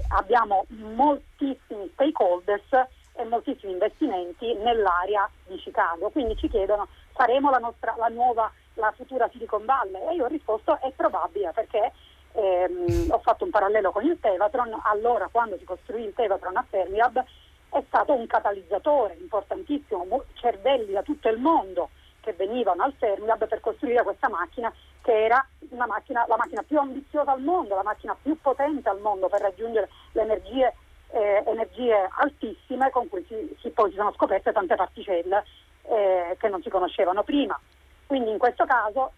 abbiamo 0.10 0.66
moltissimi 0.70 1.90
stakeholders 1.94 2.72
e 3.14 3.24
moltissimi 3.26 3.72
investimenti 3.74 4.54
nell'area 4.56 5.30
di 5.46 5.58
Chicago, 5.58 6.10
quindi 6.10 6.36
ci 6.38 6.50
chiedono 6.50 6.88
faremo 7.14 7.50
la, 7.50 7.58
nostra, 7.58 7.96
la 7.98 8.08
nuova, 8.08 8.52
la 8.76 8.94
futura 8.96 9.28
Silicon 9.32 9.66
Valley? 9.66 10.08
E 10.10 10.16
io 10.16 10.26
ho 10.26 10.28
risposto 10.28 10.80
è 10.80 10.92
probabile 10.96 11.52
perché 11.54 11.92
ehm, 12.38 13.08
ho 13.10 13.20
fatto 13.20 13.44
un 13.44 13.50
parallelo 13.50 13.92
con 13.92 14.06
il 14.06 14.20
Tevatron, 14.20 14.80
allora 14.84 15.28
quando 15.32 15.58
si 15.58 15.64
costruì 15.64 16.04
il 16.04 16.14
Tevatron 16.14 16.56
a 16.56 16.66
Fermiab 16.70 17.26
è 17.70 17.84
stato 17.88 18.14
un 18.14 18.28
catalizzatore 18.28 19.18
importantissimo, 19.20 20.24
cervelli 20.36 20.94
da 20.94 21.02
tutto 21.02 21.30
il 21.30 21.40
mondo 21.40 21.90
che 22.22 22.34
venivano 22.34 22.84
al 22.84 22.94
Fermilab 22.98 23.48
per 23.48 23.60
costruire 23.62 24.04
questa 24.04 24.30
macchina 24.30 24.74
che 25.02 25.26
era 25.26 25.46
macchina, 25.70 26.26
la 26.28 26.36
macchina 26.36 26.64
più 26.64 26.78
ambiziosa 26.78 27.32
al 27.32 27.42
mondo, 27.42 27.76
la 27.76 27.84
macchina 27.84 28.16
più 28.22 28.38
potente 28.40 28.90
al 28.90 29.00
mondo 29.00 29.30
per 29.30 29.42
raggiungere 29.42 29.90
le 30.12 30.22
energie, 30.22 30.74
eh, 31.12 31.44
energie 31.46 32.10
altissime 32.18 32.90
con 32.90 33.08
cui 33.08 33.26
si, 33.28 33.56
si, 33.62 33.70
poi 33.70 33.90
si 33.90 33.96
sono 33.96 34.12
scoperte 34.14 34.52
tante 34.52 34.76
particelle 34.76 35.46
eh, 35.84 36.36
che 36.38 36.50
non 36.50 36.62
si 36.62 36.70
conoscevano 36.70 37.24
prima. 37.24 37.58
Quindi 38.06 38.32
in 38.32 38.38
questo 38.38 38.66
caso 38.66 39.14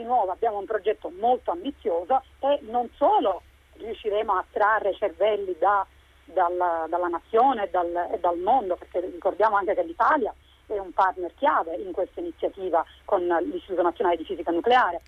di 0.00 0.06
nuovo 0.06 0.32
abbiamo 0.32 0.58
un 0.58 0.64
progetto 0.64 1.12
molto 1.18 1.50
ambizioso 1.50 2.22
e 2.40 2.58
non 2.62 2.88
solo 2.96 3.42
riusciremo 3.74 4.32
a 4.32 4.44
trarre 4.50 4.94
cervelli 4.94 5.54
da, 5.58 5.86
dalla, 6.24 6.86
dalla, 6.88 7.08
nazione 7.08 7.64
e 7.64 7.70
dal, 7.70 8.08
e 8.12 8.18
dal, 8.18 8.38
mondo, 8.38 8.76
perché 8.76 9.00
ricordiamo 9.00 9.56
anche 9.56 9.74
che 9.74 9.84
l'Italia 9.84 10.34
è 10.66 10.78
un 10.78 10.92
partner 10.92 11.32
chiave 11.36 11.76
in 11.76 11.92
questa 11.92 12.20
iniziativa 12.20 12.84
con 13.04 13.26
l'Istituto 13.26 13.82
Nazionale 13.82 14.16
di 14.16 14.24
Fisica 14.24 14.50
Nucleare. 14.50 15.00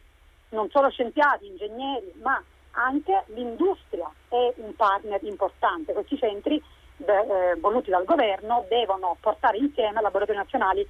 Non 0.51 0.69
solo 0.71 0.91
scienziati, 0.91 1.47
ingegneri, 1.47 2.13
ma 2.23 2.43
anche 2.73 3.25
l'industria 3.29 4.11
è 4.29 4.53
un 4.57 4.75
partner 4.75 5.23
importante. 5.23 5.93
Questi 5.93 6.19
centri 6.19 6.63
eh, 6.97 7.57
voluti 7.59 7.91
dal 7.91 8.05
governo 8.05 8.65
devono 8.69 9.17
portare 9.21 9.57
insieme 9.59 10.01
laboratori 10.01 10.37
nazionali 10.37 10.87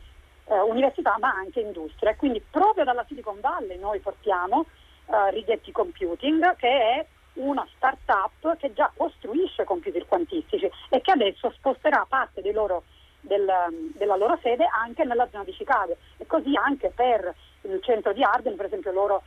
eh, 0.53 0.61
università 0.61 1.17
ma 1.19 1.31
anche 1.31 1.61
industria. 1.61 2.15
Quindi 2.15 2.43
proprio 2.49 2.85
dalla 2.85 3.05
Silicon 3.09 3.41
Valley 3.41 3.79
noi 3.79 4.01
portiamo 4.01 4.67
eh, 5.07 5.31
Rigetti 5.31 5.73
Computing 5.73 6.57
che 6.57 6.69
è 6.69 7.07
una 7.35 7.67
start-up 7.77 8.59
che 8.59 8.75
già 8.75 8.93
costruisce 8.95 9.65
computer 9.65 10.07
quantistici 10.07 10.71
e 10.91 11.01
che 11.01 11.11
adesso 11.11 11.51
sposterà 11.57 12.05
parte 12.07 12.43
loro, 12.53 12.83
del, 13.21 13.51
della 13.97 14.17
loro 14.17 14.39
sede 14.43 14.67
anche 14.71 15.05
nella 15.05 15.27
zona 15.31 15.45
di 15.45 15.53
Chicago. 15.53 15.97
E 16.19 16.27
così 16.27 16.55
anche 16.55 16.93
per 16.95 17.35
il 17.63 17.81
centro 17.83 18.13
di 18.13 18.23
Arden, 18.23 18.57
per 18.57 18.67
esempio 18.67 18.93
loro 18.93 19.23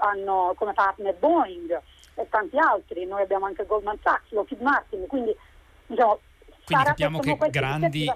hanno 0.00 0.52
come 0.56 0.72
partner 0.72 1.14
Boeing 1.14 1.80
e 2.14 2.26
tanti 2.28 2.58
altri, 2.58 3.06
noi 3.06 3.22
abbiamo 3.22 3.46
anche 3.46 3.66
Goldman 3.66 3.98
Sachs, 4.02 4.30
Lockheed 4.32 4.60
Martin, 4.60 5.06
quindi 5.06 5.34
diciamo 5.86 6.18
quindi 6.64 6.84
capiamo 6.84 7.18
che 7.18 7.36
grandi, 7.50 8.12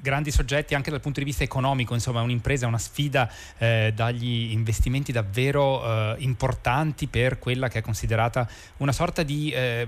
grandi 0.00 0.30
soggetti 0.30 0.74
anche 0.74 0.90
dal 0.90 1.00
punto 1.00 1.18
di 1.18 1.26
vista 1.26 1.42
economico, 1.42 1.92
insomma 1.92 2.22
un'impresa, 2.22 2.66
una 2.66 2.78
sfida 2.78 3.30
eh, 3.58 3.92
dagli 3.94 4.52
investimenti 4.52 5.10
davvero 5.10 5.84
eh, 5.84 6.16
importanti 6.18 7.08
per 7.08 7.38
quella 7.38 7.68
che 7.68 7.80
è 7.80 7.82
considerata 7.82 8.48
una 8.78 8.92
sorta 8.92 9.24
di 9.24 9.50
eh, 9.50 9.86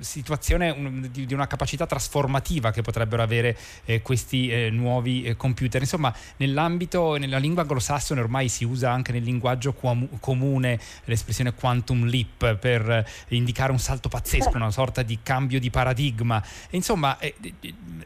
situazione, 0.00 0.70
un, 0.70 1.08
di, 1.10 1.24
di, 1.24 1.34
una 1.34 1.46
capacità 1.46 1.86
trasformativa 1.86 2.70
che 2.70 2.82
potrebbero 2.82 3.22
avere 3.22 3.56
eh, 3.86 4.02
questi 4.02 4.48
eh, 4.50 4.70
nuovi 4.70 5.24
eh, 5.24 5.36
computer. 5.36 5.80
Insomma 5.80 6.14
nell'ambito, 6.36 7.16
nella 7.16 7.38
lingua 7.38 7.62
anglosassone 7.62 8.20
ormai 8.20 8.48
si 8.48 8.64
usa 8.64 8.90
anche 8.90 9.12
nel 9.12 9.22
linguaggio 9.22 9.72
com- 9.72 10.18
comune 10.20 10.78
l'espressione 11.04 11.54
quantum 11.54 12.04
leap 12.04 12.56
per 12.56 13.08
indicare 13.28 13.72
un 13.72 13.78
salto 13.78 14.10
pazzesco, 14.10 14.56
una 14.56 14.70
sorta 14.70 15.02
di 15.02 15.20
cambio 15.22 15.58
di 15.58 15.70
paradigma. 15.70 16.44
E, 16.68 16.76
insomma 16.76 17.16
è, 17.18 17.32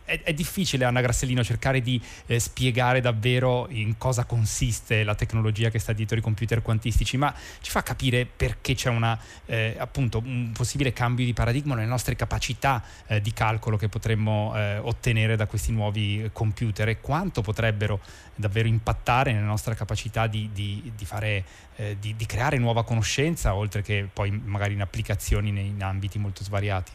è, 0.05 0.23
è 0.23 0.33
difficile 0.33 0.85
anagrammare 0.85 1.07
Grassellino 1.09 1.43
cercare 1.43 1.81
di 1.81 2.01
eh, 2.27 2.39
spiegare 2.39 3.01
davvero 3.01 3.67
in 3.71 3.97
cosa 3.97 4.25
consiste 4.25 5.05
la 5.05 5.15
tecnologia 5.15 5.71
che 5.71 5.79
sta 5.79 5.95
dietro 5.95 6.19
i 6.19 6.21
computer 6.21 6.61
quantistici, 6.61 7.17
ma 7.17 7.35
ci 7.61 7.71
fa 7.71 7.83
capire 7.83 8.27
perché 8.27 8.75
c'è 8.75 8.91
una, 8.91 9.19
eh, 9.47 9.75
appunto, 9.79 10.19
un 10.19 10.53
possibile 10.53 10.93
cambio 10.93 11.25
di 11.25 11.33
paradigma 11.33 11.75
nelle 11.75 11.87
nostre 11.87 12.15
capacità 12.15 12.85
eh, 13.07 13.23
di 13.23 13.33
calcolo 13.33 13.79
che 13.79 13.89
potremmo 13.89 14.53
eh, 14.55 14.77
ottenere 14.77 15.37
da 15.37 15.47
questi 15.47 15.73
nuovi 15.73 16.29
computer 16.33 16.89
e 16.89 17.01
quanto 17.01 17.41
potrebbero 17.41 18.01
davvero 18.35 18.69
impattare 18.69 19.33
nella 19.33 19.47
nostra 19.47 19.75
capacità 19.75 20.27
di, 20.27 20.51
di, 20.53 20.93
di, 20.95 21.05
fare, 21.07 21.45
eh, 21.77 21.97
di, 21.99 22.15
di 22.17 22.27
creare 22.27 22.59
nuova 22.59 22.85
conoscenza, 22.85 23.55
oltre 23.55 23.81
che 23.81 24.07
poi 24.13 24.31
magari 24.31 24.75
in 24.75 24.83
applicazioni 24.83 25.49
in 25.49 25.83
ambiti 25.83 26.19
molto 26.19 26.45
svariati. 26.45 26.93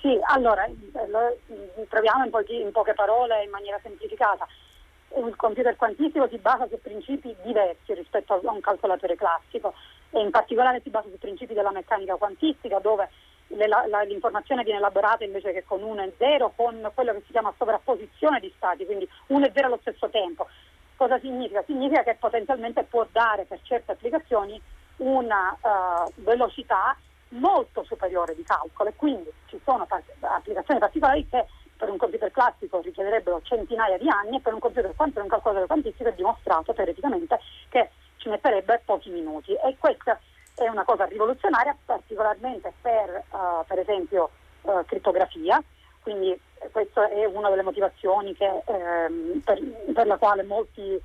Sì, 0.00 0.18
allora 0.22 0.66
lo 1.08 1.36
troviamo 1.88 2.24
in, 2.24 2.30
pochi, 2.30 2.58
in 2.58 2.72
poche 2.72 2.94
parole, 2.94 3.44
in 3.44 3.50
maniera 3.50 3.78
semplificata. 3.82 4.46
Il 5.16 5.36
computer 5.36 5.76
quantistico 5.76 6.26
si 6.28 6.38
basa 6.38 6.66
su 6.68 6.80
principi 6.80 7.34
diversi 7.42 7.92
rispetto 7.94 8.34
a 8.34 8.50
un 8.50 8.60
calcolatore 8.60 9.16
classico 9.16 9.74
e 10.10 10.20
in 10.20 10.30
particolare 10.30 10.80
si 10.82 10.90
basa 10.90 11.08
su 11.10 11.18
principi 11.18 11.52
della 11.52 11.72
meccanica 11.72 12.14
quantistica 12.16 12.78
dove 12.78 13.10
le, 13.48 13.66
la, 13.66 13.84
l'informazione 14.06 14.62
viene 14.62 14.78
elaborata 14.78 15.24
invece 15.24 15.52
che 15.52 15.64
con 15.64 15.82
1 15.82 16.02
e 16.02 16.12
0 16.16 16.52
con 16.56 16.90
quello 16.94 17.12
che 17.12 17.22
si 17.26 17.32
chiama 17.32 17.52
sovrapposizione 17.58 18.40
di 18.40 18.52
stati, 18.56 18.86
quindi 18.86 19.08
1 19.26 19.46
e 19.46 19.52
0 19.52 19.66
allo 19.66 19.78
stesso 19.80 20.08
tempo. 20.08 20.46
Cosa 20.96 21.18
significa? 21.18 21.62
Significa 21.66 22.02
che 22.04 22.16
potenzialmente 22.18 22.84
può 22.84 23.06
dare 23.10 23.44
per 23.44 23.58
certe 23.62 23.92
applicazioni 23.92 24.60
una 24.98 25.56
uh, 25.60 26.10
velocità 26.22 26.96
molto 27.30 27.84
superiore 27.84 28.34
di 28.34 28.42
calcolo 28.42 28.88
e 28.88 28.94
quindi 28.96 29.30
ci 29.46 29.60
sono 29.64 29.86
applicazioni 30.20 30.80
particolari 30.80 31.28
che 31.28 31.46
per 31.76 31.88
un 31.88 31.96
computer 31.96 32.30
classico 32.30 32.80
richiederebbero 32.80 33.40
centinaia 33.42 33.96
di 33.96 34.08
anni 34.08 34.36
e 34.36 34.40
per 34.40 34.52
un 34.52 34.60
computer 34.60 34.94
quanto 34.94 35.20
un 35.20 35.28
calcolatore 35.28 35.66
quantistico 35.66 36.08
è 36.08 36.14
dimostrato 36.14 36.72
teoreticamente 36.72 37.38
che 37.68 37.90
ci 38.16 38.28
metterebbe 38.28 38.82
pochi 38.84 39.08
minuti. 39.10 39.54
E 39.54 39.76
questa 39.78 40.20
è 40.54 40.68
una 40.68 40.84
cosa 40.84 41.06
rivoluzionaria 41.06 41.74
particolarmente 41.84 42.72
per 42.80 43.24
uh, 43.30 43.64
per 43.66 43.78
esempio 43.78 44.30
uh, 44.62 44.84
crittografia 44.84 45.62
quindi 46.02 46.38
questa 46.72 47.08
è 47.08 47.24
una 47.24 47.48
delle 47.50 47.62
motivazioni 47.62 48.34
che, 48.34 48.62
ehm, 48.64 49.40
per, 49.44 49.60
per 49.92 50.06
la 50.06 50.16
quale 50.16 50.42
molti 50.42 50.82
eh, 50.82 51.02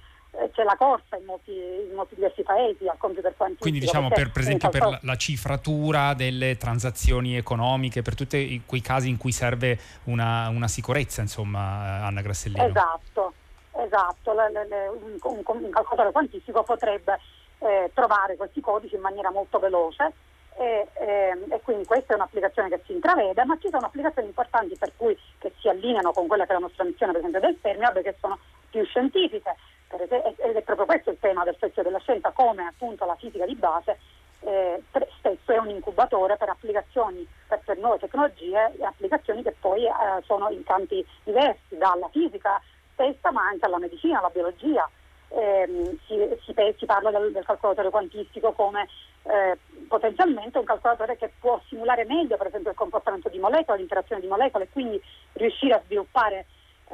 c'è 0.54 0.64
la 0.64 0.76
corsa 0.76 1.16
in 1.18 1.26
molti, 1.26 1.52
in 1.52 1.94
molti, 1.94 2.16
diversi 2.16 2.44
paesi 2.44 2.88
al 2.88 2.98
computer 2.98 3.34
quantistico. 3.36 3.62
Quindi 3.62 3.80
diciamo 3.80 4.10
per, 4.10 4.32
per 4.32 4.42
esempio 4.42 4.70
per 4.70 4.82
la, 4.82 5.00
la, 5.02 5.16
cifratura 5.16 6.14
delle 6.14 6.58
transazioni 6.58 7.38
economiche, 7.38 8.02
per 8.02 8.16
tutti 8.16 8.62
quei 8.66 8.82
casi 8.82 9.10
in 9.10 9.18
cui 9.18 9.32
serve 9.32 9.78
una, 10.06 10.50
una 10.50 10.68
sicurezza, 10.68 11.22
insomma, 11.22 12.06
Anna 12.06 12.22
Grassellino. 12.22 12.66
Esatto, 12.66 13.34
esatto. 13.78 14.34
Le, 14.34 14.52
le, 14.52 14.68
le, 14.68 14.88
un, 14.88 15.18
un, 15.22 15.42
un, 15.46 15.70
calcolatore 15.70 16.12
quantistico 16.12 16.64
potrebbe 16.64 17.20
eh, 17.60 17.92
trovare 17.94 18.36
questi 18.36 18.62
codici 18.62 18.96
in 18.96 19.02
maniera 19.02 19.32
molto 19.32 19.60
veloce 19.60 20.12
e, 20.58 20.88
e, 20.94 21.38
e, 21.50 21.62
quindi 21.64 21.86
questa 21.86 22.14
è 22.14 22.16
un'applicazione 22.16 22.70
che 22.70 22.82
si 22.86 22.94
intravede, 22.94 23.44
ma 23.46 23.58
ci 23.60 23.70
sono 23.70 23.86
applicazioni 23.86 24.28
importanti 24.28 24.76
per 24.78 24.92
cui 24.96 25.18
che 25.38 25.54
si 25.60 25.68
allineano 25.68 26.12
con 26.12 26.28
quella 26.28 26.46
che 26.46 26.52
è 26.52 26.54
la 26.54 26.60
nostra 26.60 26.84
missione 26.84 27.12
per 27.12 27.22
esempio 27.22 27.42
del 27.42 27.58
Fermiab 27.60 28.02
che 28.02 28.16
sono 28.20 28.40
più 28.70 28.84
scientifiche 28.86 29.56
ed 29.90 30.56
è 30.56 30.62
proprio 30.62 30.86
questo 30.86 31.12
il 31.12 31.20
tema 31.20 31.44
del 31.44 31.56
Festival 31.56 31.86
della 31.86 32.00
Scienza, 32.00 32.32
come 32.32 32.66
appunto 32.66 33.06
la 33.06 33.16
fisica 33.16 33.46
di 33.46 33.56
base 33.56 33.98
eh, 34.46 34.82
spesso 35.18 35.52
è 35.52 35.58
un 35.58 35.70
incubatore 35.70 36.38
per 36.38 36.50
applicazioni, 36.50 37.28
per, 37.48 37.62
per 37.66 37.78
nuove 37.78 38.00
tecnologie 38.00 38.74
e 38.78 38.84
applicazioni 38.84 39.42
che 39.42 39.56
poi 39.60 39.86
eh, 39.86 39.92
sono 40.24 40.50
in 40.50 40.64
campi 40.64 41.06
diversi, 41.24 41.78
dalla 41.78 42.10
fisica 42.10 42.62
stessa 42.94 43.32
ma 43.32 43.48
anche 43.48 43.66
alla 43.66 43.80
medicina, 43.80 44.20
alla 44.20 44.30
biologia. 44.30 44.90
Eh, 45.30 45.98
si, 46.06 46.16
si, 46.46 46.54
si, 46.78 46.86
parla 46.86 47.10
del, 47.10 47.32
del, 47.32 47.44
calcolatore 47.44 47.90
quantistico 47.90 48.54
come 48.54 48.88
eh, 49.24 49.58
potenzialmente 49.88 50.60
un 50.60 50.66
calcolatore 50.66 51.18
che 51.18 51.32
può 51.40 51.60
simulare 51.68 52.06
meglio 52.06 52.38
per 52.38 52.48
esempio 52.48 52.70
il 52.70 52.78
comportamento 52.78 53.28
di 53.28 53.40
molecole, 53.40 53.80
l'interazione 53.80 54.22
di 54.22 54.28
molecole, 54.28 54.70
quindi 54.72 55.02
riuscire 55.34 55.74
a 55.74 55.82
sviluppare 55.84 56.46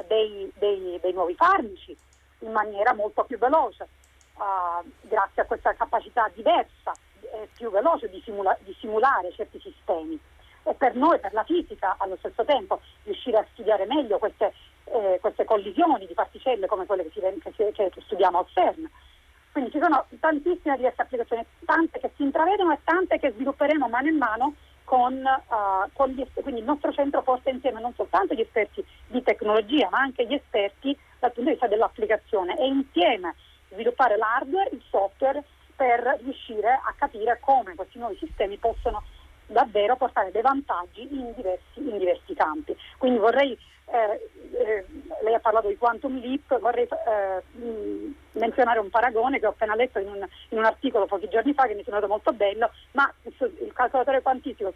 dei, 0.08 0.50
dei, 0.56 0.98
dei 1.00 1.12
nuovi 1.12 1.34
farmaci 1.34 1.96
in 2.42 2.52
maniera 2.52 2.94
molto 2.94 3.24
più 3.24 3.38
veloce, 3.38 3.88
uh, 4.36 4.88
grazie 5.02 5.42
a 5.42 5.46
questa 5.46 5.74
capacità 5.74 6.30
diversa, 6.34 6.92
eh, 7.20 7.48
più 7.54 7.70
veloce 7.70 8.08
di, 8.08 8.20
simula- 8.24 8.56
di 8.60 8.74
simulare 8.78 9.32
certi 9.32 9.60
sistemi. 9.60 10.18
E 10.64 10.74
per 10.74 10.94
noi, 10.94 11.18
per 11.18 11.32
la 11.32 11.44
fisica, 11.44 11.96
allo 11.98 12.16
stesso 12.18 12.44
tempo, 12.44 12.80
riuscire 13.02 13.38
a 13.38 13.46
studiare 13.52 13.84
meglio 13.86 14.18
queste, 14.18 14.52
eh, 14.84 15.18
queste 15.20 15.44
collisioni 15.44 16.06
di 16.06 16.14
particelle 16.14 16.66
come 16.66 16.86
quelle 16.86 17.02
che, 17.08 17.10
si, 17.12 17.50
che, 17.52 17.72
che, 17.72 17.90
che 17.90 18.00
studiamo 18.02 18.38
al 18.38 18.46
CERN. 18.52 18.88
Quindi 19.50 19.70
ci 19.70 19.80
sono 19.80 20.06
tantissime 20.20 20.76
diverse 20.76 21.02
applicazioni, 21.02 21.44
tante 21.66 21.98
che 21.98 22.10
si 22.16 22.22
intravedono 22.22 22.72
e 22.72 22.78
tante 22.84 23.18
che 23.18 23.32
svilupperemo 23.32 23.88
mano 23.88 24.08
in 24.08 24.16
mano 24.16 24.54
con, 24.84 25.14
uh, 25.14 25.90
con 25.92 26.10
gli, 26.10 26.24
quindi 26.34 26.60
il 26.60 26.66
nostro 26.66 26.92
centro 26.92 27.22
porta 27.22 27.50
insieme 27.50 27.80
non 27.80 27.92
soltanto 27.94 28.34
gli 28.34 28.40
esperti 28.40 28.84
di 29.08 29.22
tecnologia, 29.22 29.88
ma 29.90 29.98
anche 29.98 30.26
gli 30.26 30.34
esperti 30.34 30.96
dal 31.22 31.30
punto 31.30 31.50
di 31.50 31.50
vista 31.50 31.68
dell'applicazione 31.68 32.58
e 32.58 32.66
insieme 32.66 33.36
sviluppare 33.70 34.16
l'hardware, 34.16 34.70
il 34.72 34.82
software 34.90 35.44
per 35.76 36.18
riuscire 36.20 36.68
a 36.68 36.92
capire 36.96 37.38
come 37.40 37.76
questi 37.76 37.98
nuovi 37.98 38.16
sistemi 38.16 38.56
possono 38.56 39.02
davvero 39.46 39.94
portare 39.96 40.32
dei 40.32 40.42
vantaggi 40.42 41.06
in 41.14 41.32
diversi, 41.36 41.78
in 41.78 41.96
diversi 41.96 42.34
campi. 42.34 42.76
Quindi 42.98 43.18
vorrei, 43.18 43.56
eh, 43.86 44.30
eh, 44.52 44.84
lei 45.22 45.34
ha 45.34 45.38
parlato 45.38 45.68
di 45.68 45.76
quantum 45.76 46.18
leap, 46.18 46.58
vorrei 46.58 46.88
eh, 46.88 48.12
menzionare 48.32 48.80
un 48.80 48.90
paragone 48.90 49.38
che 49.38 49.46
ho 49.46 49.50
appena 49.50 49.76
letto 49.76 50.00
in 50.00 50.08
un, 50.08 50.26
in 50.48 50.58
un, 50.58 50.64
articolo 50.64 51.06
pochi 51.06 51.28
giorni 51.28 51.54
fa 51.54 51.66
che 51.66 51.74
mi 51.74 51.80
è 51.80 51.84
sembrato 51.84 52.08
molto 52.08 52.32
bello, 52.32 52.68
ma 52.92 53.12
il 53.22 53.72
calcolatore 53.72 54.22
quantistico 54.22 54.74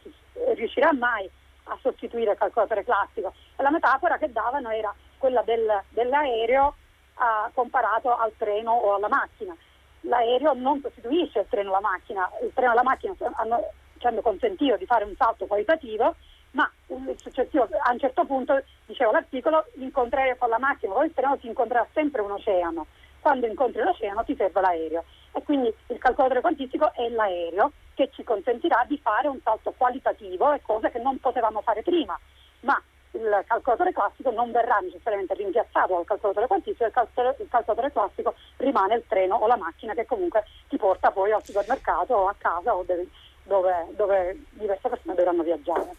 riuscirà 0.55 0.93
mai 0.93 1.29
a 1.65 1.79
sostituire 1.83 2.33
il 2.33 2.39
calcolatore 2.39 2.85
classico? 2.85 3.35
La 3.57 3.71
metafora 3.71 4.17
che 4.17 4.31
davano 4.31 4.71
era 4.71 4.95
quella 5.19 5.43
del, 5.43 5.83
dell'aereo 5.91 6.75
ah, 7.15 7.51
comparato 7.55 8.17
al 8.17 8.33
treno 8.37 8.73
o 8.73 8.95
alla 8.95 9.09
macchina. 9.09 9.57
L'aereo 10.01 10.55
non 10.55 10.81
sostituisce 10.81 11.41
il 11.41 11.47
treno 11.49 11.71
o 11.71 11.73
la 11.73 11.81
macchina, 11.81 12.31
il 12.43 12.53
treno 12.55 12.75
la 12.75 12.83
macchina 12.83 13.15
hanno 13.35 13.61
ci 13.99 14.07
hanno 14.07 14.21
consentito 14.21 14.77
di 14.77 14.87
fare 14.87 15.05
un 15.05 15.15
salto 15.17 15.47
qualitativo, 15.47 16.15
ma 16.53 16.65
a 16.89 16.95
un 16.95 17.99
certo 17.99 18.25
punto, 18.25 18.63
dicevo 18.87 19.11
l'articolo, 19.11 19.67
incontrare 19.75 20.37
con 20.39 20.49
la 20.49 20.59
macchina 20.59 20.95
o 20.95 21.05
il 21.05 21.13
treno 21.13 21.37
si 21.41 21.47
incontrerà 21.47 21.87
sempre 21.93 22.23
un 22.23 22.33
oceano. 22.33 22.87
Quando 23.21 23.47
incontri 23.47 23.83
l'oceano 23.83 24.25
ti 24.25 24.37
serve 24.37 24.61
l'aereo. 24.61 25.05
E 25.33 25.43
quindi 25.43 25.73
il 25.89 25.99
calcolatore 25.99 26.41
quantistico 26.41 26.93
è 26.95 27.09
l'aereo 27.09 27.73
che 27.95 28.11
ci 28.13 28.23
consentirà 28.23 28.85
di 28.87 28.99
fare 28.99 29.29
un 29.29 29.41
salto 29.43 29.75
qualitativo 29.77 30.53
e 30.53 30.63
cose 30.63 30.91
che 30.91 31.01
non 31.01 31.19
potevamo 31.19 31.61
fare 31.63 31.83
prima. 31.83 32.19
Ma 32.61 32.81
il 33.13 33.45
calcolatore 33.47 33.93
classico 33.93 34.31
non 34.31 34.53
verrà 34.53 34.79
necessariamente 34.79 35.35
rimpiazzato 35.35 35.95
dal 35.95 36.05
calcolatore 36.05 36.47
quantistico, 36.47 36.85
il 36.85 36.93
calcolatore, 36.93 37.43
il 37.43 37.49
calcolatore 37.49 37.93
classico 37.93 38.35
rimane 38.59 38.95
il 38.97 39.05
treno 39.09 39.37
o 39.37 39.47
la 39.47 39.57
macchina 39.57 39.95
che 39.95 40.07
comunque 40.07 40.45
ti 40.69 40.77
porta 40.77 41.11
poi 41.11 41.33
al 41.33 41.43
supermercato 41.45 42.15
o 42.15 42.29
a 42.29 42.35
casa 42.37 42.75
o 42.75 42.85
dove, 42.85 43.87
dove 43.91 44.39
diverse 44.51 44.89
persone 44.89 45.15
dovranno 45.15 45.43
viaggiare. 45.43 45.96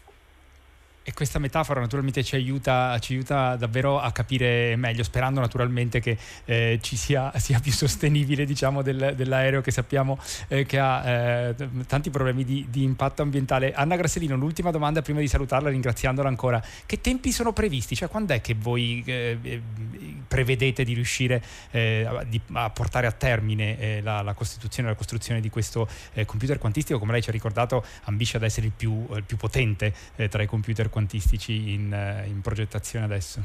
Questa 1.18 1.40
metafora 1.40 1.80
naturalmente 1.80 2.22
ci 2.22 2.36
aiuta, 2.36 2.96
ci 3.00 3.14
aiuta, 3.14 3.56
davvero 3.56 3.98
a 3.98 4.12
capire 4.12 4.76
meglio, 4.76 5.02
sperando 5.02 5.40
naturalmente 5.40 5.98
che 5.98 6.16
eh, 6.44 6.78
ci 6.80 6.94
sia, 6.94 7.32
sia, 7.40 7.58
più 7.58 7.72
sostenibile 7.72 8.44
diciamo, 8.44 8.82
del, 8.82 9.14
dell'aereo 9.16 9.60
che 9.60 9.72
sappiamo 9.72 10.16
eh, 10.46 10.64
che 10.64 10.78
ha 10.78 11.08
eh, 11.08 11.54
tanti 11.88 12.10
problemi 12.10 12.44
di, 12.44 12.66
di, 12.70 12.84
impatto 12.84 13.22
ambientale. 13.22 13.72
Anna 13.72 13.96
Grassellino, 13.96 14.36
l'ultima 14.36 14.70
domanda 14.70 15.02
prima 15.02 15.18
di 15.18 15.26
salutarla, 15.26 15.70
ringraziandola 15.70 16.28
ancora. 16.28 16.62
Che 16.86 17.00
tempi 17.00 17.32
sono 17.32 17.52
previsti? 17.52 17.96
Cioè, 17.96 18.08
quando 18.08 18.34
è 18.34 18.40
che 18.40 18.54
voi 18.54 19.02
eh, 19.04 19.38
eh, 19.42 19.62
prevedete 20.28 20.84
di 20.84 20.94
riuscire 20.94 21.42
a, 21.72 22.22
di, 22.22 22.40
a, 22.52 22.70
portare 22.70 23.08
a 23.08 23.12
termine 23.12 24.00
la, 24.02 24.22
la, 24.22 24.34
costituzione 24.34 24.88
e 24.88 24.92
la 24.92 24.96
costruzione 24.96 25.40
di 25.40 25.50
questo 25.50 25.88
computer 26.26 26.58
quantistico? 26.58 27.00
Come 27.00 27.10
lei 27.10 27.22
ci 27.22 27.30
ha 27.30 27.32
ricordato, 27.32 27.84
ambisce 28.04 28.36
ad 28.36 28.44
essere 28.44 28.66
il 28.66 28.72
più, 28.76 29.04
il 29.16 29.24
più 29.24 29.36
potente 29.36 29.92
tra 30.28 30.44
i 30.44 30.46
computer 30.46 30.88
quantistici 30.88 31.07
quantistici 31.08 31.72
in, 31.72 31.90
eh, 31.90 32.26
in 32.26 32.42
progettazione 32.42 33.06
adesso? 33.06 33.40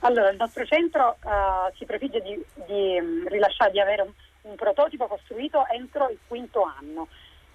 Allora, 0.00 0.30
il 0.30 0.36
nostro 0.36 0.64
centro 0.66 1.16
uh, 1.22 1.72
si 1.76 1.84
prefigge 1.84 2.20
di, 2.20 2.44
di 2.66 2.98
um, 2.98 3.28
rilasciare, 3.28 3.70
di 3.70 3.78
avere 3.78 4.02
un, 4.02 4.10
un, 4.42 4.56
prototipo 4.56 5.06
costruito 5.06 5.64
entro 5.68 6.08
il 6.08 6.18
quinto 6.26 6.64
anno. 6.64 7.06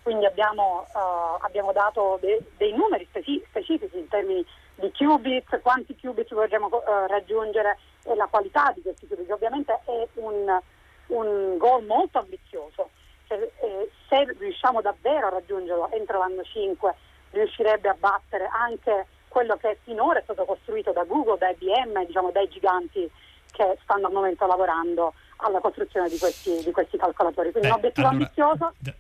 Quindi 0.02 0.26
abbiamo, 0.26 0.88
uh, 0.94 1.44
abbiamo 1.44 1.74
dato 1.74 2.18
de, 2.22 2.42
dei 2.56 2.72
numeri 2.72 3.06
speci- 3.10 3.44
specifici 3.50 3.98
in 3.98 4.08
termini 4.08 4.46
di 4.76 4.90
qubits, 4.98 5.60
quanti 5.62 5.98
qubits 6.00 6.32
vogliamo 6.34 6.68
uh, 6.68 7.08
raggiungere 7.10 7.78
e 8.06 8.16
la 8.16 8.28
qualità 8.28 8.72
di 8.74 8.82
questi 8.82 9.06
qubits. 9.06 9.30
Ovviamente 9.32 9.82
è 9.84 10.08
un, 10.14 10.62
un 11.08 11.58
goal 11.58 11.84
molto 11.84 12.20
ambizioso. 12.20 12.92
Se, 13.28 13.36
eh, 13.36 13.92
se 14.08 14.36
riusciamo 14.40 14.80
davvero 14.80 15.28
a 15.28 15.32
raggiungerlo 15.32 15.92
entro 15.92 16.20
l'anno 16.20 16.44
5 16.44 16.96
riuscirebbe 17.32 17.90
a 17.90 17.96
battere 17.98 18.50
anche 18.52 19.08
quello 19.28 19.58
che 19.58 19.78
finora 19.84 20.20
è 20.20 20.24
stato 20.24 20.46
costruito 20.46 20.92
da 20.92 21.04
Google, 21.04 21.38
da 21.38 21.50
IBM, 21.50 22.06
diciamo 22.06 22.32
dai 22.32 22.48
giganti 22.50 23.10
che 23.52 23.78
stanno 23.84 24.08
al 24.08 24.14
momento 24.14 24.46
lavorando 24.46 25.14
alla 25.38 25.60
costruzione 25.60 26.10
di 26.10 26.18
questi, 26.18 26.64
di 26.64 26.72
questi 26.72 26.98
calcolatori. 26.98 27.52
Quindi 27.52 27.70
Beh, 27.70 27.74
un 27.74 27.80
obiettivo 27.80 28.08
allora, 28.08 28.24
ambizioso. 28.24 28.74
D- 28.78 28.88
eh, 28.88 28.96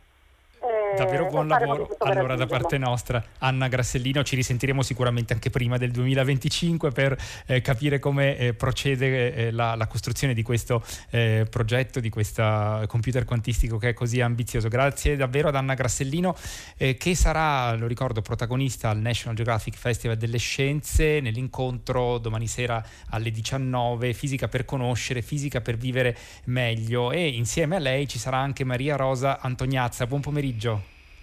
Davvero 0.59 1.27
buon 1.27 1.47
lavoro 1.47 1.95
allora 1.99 2.35
da 2.35 2.47
parte 2.47 2.79
nostra. 2.79 3.23
Anna 3.39 3.67
Grassellino, 3.67 4.23
ci 4.23 4.35
risentiremo 4.35 4.81
sicuramente 4.81 5.33
anche 5.33 5.51
prima 5.51 5.77
del 5.77 5.91
2025 5.91 6.89
per 6.91 7.15
eh, 7.45 7.61
capire 7.61 7.99
come 7.99 8.35
eh, 8.37 8.53
procede 8.55 9.33
eh, 9.33 9.51
la, 9.51 9.75
la, 9.75 9.85
costruzione 9.85 10.33
di 10.33 10.41
questo 10.41 10.83
eh, 11.11 11.45
progetto, 11.47 11.99
di 11.99 12.09
questo 12.09 12.83
computer 12.87 13.25
quantistico 13.25 13.77
che 13.77 13.89
è 13.89 13.93
così 13.93 14.21
ambizioso. 14.21 14.69
Grazie 14.69 15.15
davvero 15.15 15.49
ad 15.49 15.55
Anna 15.55 15.75
Grassellino 15.75 16.35
eh, 16.77 16.97
che 16.97 17.13
sarà, 17.13 17.75
lo 17.75 17.85
ricordo, 17.85 18.21
protagonista 18.21 18.89
al 18.89 18.97
National 18.97 19.35
Geographic 19.35 19.75
Festival 19.75 20.17
delle 20.17 20.39
Scienze 20.39 21.19
nell'incontro 21.19 22.17
domani 22.17 22.47
sera 22.47 22.83
alle 23.09 23.29
19, 23.29 24.13
Fisica 24.13 24.47
per 24.47 24.65
conoscere, 24.65 25.21
Fisica 25.21 25.61
per 25.61 25.77
vivere 25.77 26.17
meglio 26.45 27.11
e 27.11 27.27
insieme 27.27 27.75
a 27.75 27.79
lei 27.79 28.07
ci 28.07 28.17
sarà 28.17 28.37
anche 28.37 28.63
Maria 28.63 28.95
Rosa 28.95 29.39
Antognazza. 29.39 30.07
Buon 30.07 30.21
pomeriggio 30.21 30.45
pomeriggio. 30.47 30.81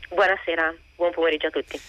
Buonasera, 0.09 0.75
buon 0.97 1.13
pomeriggio 1.13 1.47
a 1.47 1.51
tutti. 1.51 1.81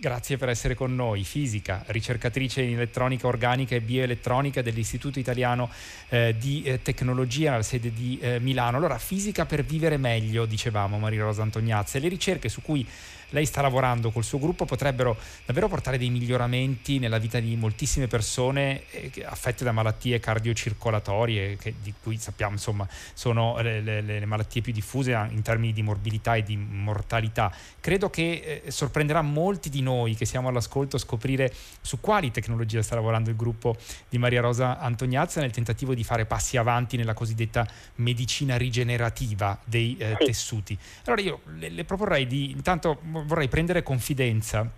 Grazie 0.00 0.38
per 0.38 0.48
essere 0.48 0.74
con 0.74 0.94
noi. 0.94 1.24
Fisica, 1.24 1.84
ricercatrice 1.88 2.62
in 2.62 2.76
elettronica 2.76 3.26
organica 3.26 3.74
e 3.74 3.82
bioelettronica 3.82 4.62
dell'Istituto 4.62 5.18
Italiano 5.18 5.70
eh, 6.08 6.34
di 6.38 6.62
eh, 6.62 6.80
Tecnologia, 6.80 7.56
la 7.56 7.62
sede 7.62 7.92
di 7.92 8.18
eh, 8.18 8.40
Milano. 8.40 8.78
Allora, 8.78 8.96
fisica 8.96 9.44
per 9.44 9.62
vivere 9.62 9.98
meglio, 9.98 10.46
dicevamo 10.46 10.98
Maria 10.98 11.24
Rosa 11.24 11.42
Antognazza, 11.42 11.98
e 11.98 12.00
le 12.00 12.08
ricerche 12.08 12.48
su 12.48 12.62
cui 12.62 12.86
lei 13.30 13.46
sta 13.46 13.60
lavorando 13.60 14.10
col 14.10 14.24
suo 14.24 14.38
gruppo 14.38 14.64
potrebbero 14.64 15.16
davvero 15.44 15.68
portare 15.68 15.98
dei 15.98 16.10
miglioramenti 16.10 16.98
nella 16.98 17.18
vita 17.18 17.40
di 17.40 17.56
moltissime 17.56 18.06
persone 18.06 18.82
eh, 18.90 19.10
affette 19.24 19.64
da 19.64 19.72
malattie 19.72 20.18
cardiocircolatorie, 20.20 21.56
che, 21.56 21.74
di 21.82 21.92
cui 22.02 22.16
sappiamo 22.18 22.52
insomma 22.52 22.86
sono 23.14 23.60
le, 23.60 23.80
le, 23.80 24.00
le, 24.00 24.24
malattie 24.26 24.60
più 24.60 24.72
diffuse 24.72 25.12
in 25.30 25.42
termini 25.42 25.72
di 25.72 25.82
morbilità 25.82 26.34
e 26.34 26.42
di 26.42 26.56
mortalità. 26.56 27.52
Credo 27.80 28.10
che 28.10 28.62
eh, 28.64 28.70
sorprenderà 28.70 29.22
molti 29.22 29.70
di 29.70 29.82
noi 29.82 30.14
che 30.14 30.24
siamo 30.24 30.48
all'ascolto 30.48 30.98
scoprire 30.98 31.52
su 31.80 32.00
quali 32.00 32.30
tecnologie 32.30 32.82
sta 32.82 32.94
lavorando 32.94 33.30
il 33.30 33.36
gruppo 33.36 33.76
di 34.08 34.18
Maria 34.18 34.40
Rosa 34.40 34.78
Antognazza 34.78 35.40
nel 35.40 35.50
tentativo 35.50 35.94
di 35.94 36.04
fare 36.04 36.26
passi 36.26 36.56
avanti 36.56 36.96
nella 36.96 37.14
cosiddetta 37.14 37.66
medicina 37.96 38.56
rigenerativa 38.56 39.58
dei 39.64 39.96
eh, 39.98 40.16
tessuti. 40.18 40.76
Allora 41.04 41.22
io 41.22 41.40
le, 41.56 41.68
le 41.68 41.84
proporrei 41.84 42.26
di 42.26 42.50
intanto 42.50 43.00
vorrei 43.24 43.48
prendere 43.48 43.82
confidenza 43.82 44.68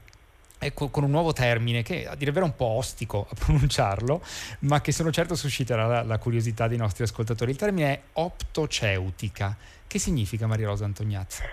ecco, 0.62 0.88
con 0.90 1.02
un 1.02 1.10
nuovo 1.10 1.32
termine 1.32 1.82
che 1.82 2.06
a 2.06 2.14
dire 2.14 2.30
vero 2.30 2.46
è 2.46 2.48
un 2.48 2.56
po' 2.56 2.66
ostico 2.66 3.26
a 3.28 3.34
pronunciarlo, 3.38 4.22
ma 4.60 4.80
che 4.80 4.92
sono 4.92 5.10
certo 5.10 5.34
susciterà 5.34 5.86
la, 5.86 6.02
la 6.02 6.18
curiosità 6.18 6.68
dei 6.68 6.78
nostri 6.78 7.04
ascoltatori. 7.04 7.50
Il 7.50 7.56
termine 7.56 7.92
è 7.92 8.00
optoceutica. 8.14 9.56
Che 9.86 9.98
significa 9.98 10.46
Maria 10.46 10.68
Rosa 10.68 10.84
Antognazza? 10.84 11.44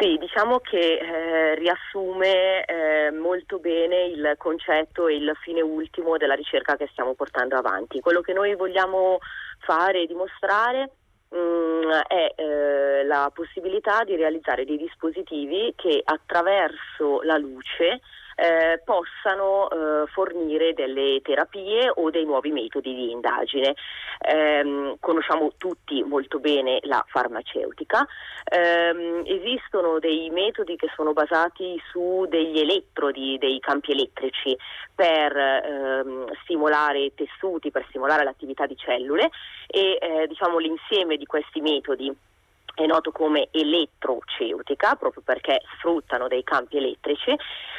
Sì, 0.00 0.16
diciamo 0.18 0.60
che 0.60 0.98
eh, 0.98 1.54
riassume 1.56 2.64
eh, 2.64 3.10
molto 3.10 3.58
bene 3.58 4.04
il 4.04 4.34
concetto 4.38 5.08
e 5.08 5.16
il 5.16 5.32
fine 5.42 5.60
ultimo 5.60 6.16
della 6.16 6.34
ricerca 6.34 6.76
che 6.76 6.88
stiamo 6.92 7.14
portando 7.14 7.56
avanti. 7.56 8.00
Quello 8.00 8.20
che 8.20 8.32
noi 8.32 8.54
vogliamo 8.54 9.18
fare 9.60 10.02
e 10.02 10.06
dimostrare 10.06 10.90
mh, 11.30 11.36
mm, 11.36 11.90
è 12.06 12.32
eh, 12.36 13.04
la 13.04 13.30
possibilità 13.32 14.04
di 14.04 14.16
realizzare 14.16 14.64
dei 14.64 14.76
dispositivi 14.76 15.72
che 15.76 16.00
attraverso 16.04 17.22
la 17.22 17.36
luce 17.38 18.00
eh, 18.38 18.80
possano 18.84 19.68
eh, 19.68 20.06
fornire 20.12 20.72
delle 20.72 21.20
terapie 21.22 21.90
o 21.92 22.10
dei 22.10 22.24
nuovi 22.24 22.52
metodi 22.52 22.94
di 22.94 23.10
indagine. 23.10 23.74
Eh, 24.20 24.96
conosciamo 25.00 25.52
tutti 25.58 26.02
molto 26.04 26.38
bene 26.38 26.78
la 26.82 27.04
farmaceutica, 27.08 28.06
ehm, 28.44 29.22
esistono 29.24 29.98
dei 29.98 30.30
metodi 30.30 30.76
che 30.76 30.88
sono 30.94 31.12
basati 31.12 31.80
su 31.90 32.26
degli 32.28 32.60
elettrodi, 32.60 33.38
dei 33.38 33.58
campi 33.58 33.92
elettrici 33.92 34.56
per 34.94 35.36
ehm, 35.36 36.32
stimolare 36.42 37.12
tessuti, 37.14 37.70
per 37.70 37.84
stimolare 37.88 38.22
l'attività 38.22 38.66
di 38.66 38.76
cellule 38.76 39.30
e 39.66 39.98
eh, 40.00 40.26
diciamo 40.28 40.58
l'insieme 40.58 41.16
di 41.16 41.26
questi 41.26 41.60
metodi 41.60 42.14
è 42.82 42.86
noto 42.86 43.10
come 43.10 43.48
elettroceutica, 43.50 44.94
proprio 44.96 45.22
perché 45.24 45.60
sfruttano 45.76 46.28
dei 46.28 46.44
campi 46.44 46.76
elettrici. 46.76 47.30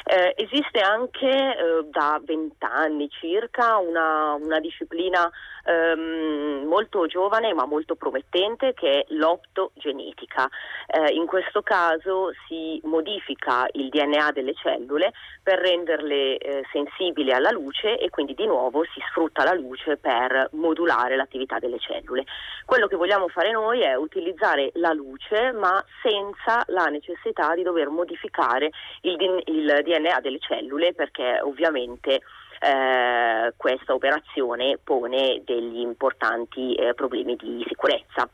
Eh, 0.04 0.34
esiste 0.36 0.80
anche 0.80 1.28
eh, 1.28 1.84
da 1.90 2.20
vent'anni 2.24 3.08
circa 3.10 3.76
una, 3.76 4.34
una 4.34 4.58
disciplina 4.58 5.30
ehm, 5.64 6.64
molto 6.66 7.06
giovane 7.06 7.52
ma 7.54 7.66
molto 7.66 7.94
promettente 7.94 8.74
che 8.74 9.00
è 9.00 9.04
l'optogenetica. 9.08 10.48
Eh, 10.86 11.12
in 11.12 11.26
questo 11.26 11.62
caso 11.62 12.32
si 12.48 12.80
modifica 12.84 13.66
il 13.72 13.88
DNA 13.88 14.32
delle 14.32 14.54
cellule 14.54 15.12
per 15.42 15.58
renderle 15.58 16.38
eh, 16.38 16.64
sensibili 16.72 17.32
alla 17.32 17.50
luce 17.50 17.98
e 17.98 18.10
quindi 18.10 18.34
di 18.34 18.46
nuovo 18.46 18.84
si 18.84 19.00
sfrutta 19.08 19.44
la 19.44 19.54
luce 19.54 19.96
per 19.96 20.48
modulare 20.52 21.16
l'attività 21.16 21.58
delle 21.58 21.78
cellule. 21.78 22.24
Quello 22.64 22.86
che 22.86 22.96
vogliamo 22.96 23.28
fare 23.28 23.50
noi 23.50 23.80
è 23.80 23.94
utilizzare 23.94 24.70
la 24.74 24.89
luce 24.92 25.52
ma 25.52 25.82
senza 26.02 26.62
la 26.68 26.86
necessità 26.86 27.54
di 27.54 27.62
dover 27.62 27.88
modificare 27.88 28.70
il, 29.02 29.42
il 29.46 29.80
DNA 29.82 30.20
delle 30.20 30.38
cellule 30.38 30.94
perché 30.94 31.40
ovviamente 31.42 32.20
eh, 32.60 33.54
questa 33.56 33.94
operazione 33.94 34.78
pone 34.82 35.42
degli 35.44 35.78
importanti 35.78 36.74
eh, 36.74 36.94
problemi 36.94 37.34
di 37.36 37.64
sicurezza. 37.66 38.28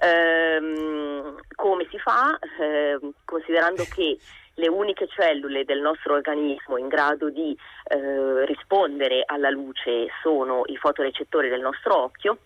Ehm, 0.00 1.36
come 1.54 1.86
si 1.90 1.98
fa? 1.98 2.38
Eh, 2.60 2.98
considerando 3.24 3.84
che 3.92 4.18
le 4.54 4.68
uniche 4.68 5.08
cellule 5.08 5.64
del 5.64 5.80
nostro 5.80 6.14
organismo 6.14 6.76
in 6.76 6.88
grado 6.88 7.30
di 7.30 7.56
eh, 7.84 8.44
rispondere 8.46 9.22
alla 9.26 9.50
luce 9.50 10.08
sono 10.22 10.62
i 10.66 10.76
fotorecettori 10.76 11.48
del 11.48 11.60
nostro 11.60 12.04
occhio, 12.04 12.38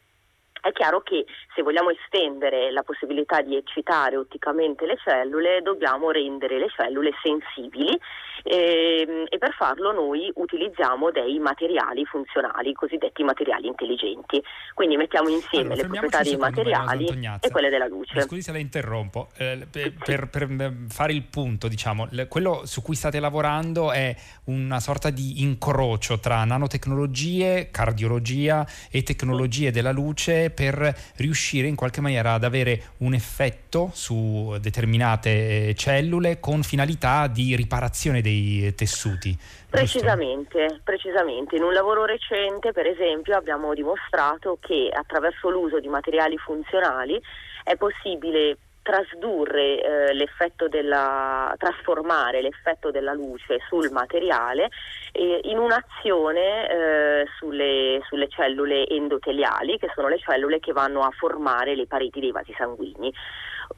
è 0.69 0.73
chiaro 0.73 1.01
che 1.01 1.25
se 1.55 1.63
vogliamo 1.63 1.91
estendere 1.91 2.71
la 2.73 2.83
possibilità 2.83 3.41
di 3.41 3.57
eccitare 3.57 4.17
otticamente 4.17 4.87
le 4.87 4.97
cellule, 5.03 5.63
dobbiamo 5.63 6.11
rendere 6.11 6.59
le 6.59 6.69
cellule 6.75 7.13
sensibili 7.23 7.99
e, 8.43 9.05
ehm, 9.07 9.25
e 9.29 9.39
per 9.39 9.53
farlo 9.55 9.93
noi 9.93 10.31
utilizziamo 10.35 11.11
dei 11.11 11.39
materiali 11.39 12.05
funzionali, 12.05 12.73
cosiddetti 12.73 13.23
materiali 13.23 13.67
intelligenti. 13.67 14.43
Quindi 14.75 14.97
mettiamo 14.97 15.29
insieme 15.29 15.75
allora, 15.75 15.89
le 15.89 15.89
proprietà 15.89 16.23
dei 16.23 16.37
materiali 16.37 17.07
e 17.41 17.51
quelle 17.51 17.71
della 17.71 17.87
luce. 17.87 18.21
Scusi 18.23 18.43
se 18.43 18.53
la 18.53 18.59
interrompo, 18.59 19.29
eh, 19.37 19.67
per, 19.71 19.93
per, 20.03 20.29
per, 20.29 20.73
fare 20.89 21.13
il 21.13 21.23
punto, 21.23 21.69
diciamo, 21.69 22.09
quello 22.29 22.63
su 22.65 22.83
cui 22.83 22.95
state 22.95 23.21
lavorando 23.21 23.93
è 23.93 24.15
una 24.45 24.81
sorta 24.81 25.11
di 25.11 25.43
incrocio 25.43 26.19
tra 26.19 26.45
nanotecnologie, 26.45 27.71
cardiologia 27.71 28.67
e 28.91 29.03
tecnologie 29.03 29.71
della 29.71 29.93
luce 29.93 30.51
per 30.57 30.97
riuscire 31.17 31.69
in 31.69 31.77
qualche 31.77 32.01
maniera 32.01 32.33
ad 32.33 32.45
avere 32.45 32.95
un 32.99 33.13
effetto 33.13 33.91
su 33.93 34.57
determinate 34.59 35.75
cellule 35.75 36.41
con 36.41 36.63
finalità 36.63 37.27
di 37.27 37.55
riparazione 37.55 38.23
dei 38.23 38.75
tessuti. 38.75 39.39
Precisamente, 39.69 40.81
precisamente, 40.83 41.57
in 41.57 41.63
un 41.63 41.75
lavoro 41.75 42.07
recente 42.07 42.73
per 42.73 42.87
esempio 42.87 43.37
abbiamo 43.37 43.75
dimostrato 43.75 44.57
che 44.61 44.89
attraverso 44.93 45.51
l'uso 45.51 45.79
di 45.79 45.89
materiali 45.89 46.39
funzionali 46.39 47.21
è 47.63 47.77
possibile 47.77 48.57
trasdurre 48.87 49.83
eh, 49.83 50.15
l'effetto 50.15 50.69
della, 50.69 51.53
trasformare 51.59 52.41
l'effetto 52.41 52.93
della 52.93 53.13
luce 53.13 53.59
sul 53.69 53.91
materiale 53.91 54.71
eh, 55.11 55.41
in 55.43 55.59
un'azione 55.59 56.69
eh, 56.71 57.27
sulle, 57.37 58.01
sulle, 58.07 58.29
cellule 58.29 58.87
endoteliali, 58.87 59.77
che 59.79 59.91
sono 59.93 60.07
le 60.07 60.19
cellule 60.19 60.61
che 60.61 60.73
vanno 60.73 61.01
a 61.01 61.11
formare 61.11 61.75
le 61.75 61.89
pareti 61.89 62.21
dei 62.21 62.31
vasi 62.31 62.55
sanguigni. 62.57 63.13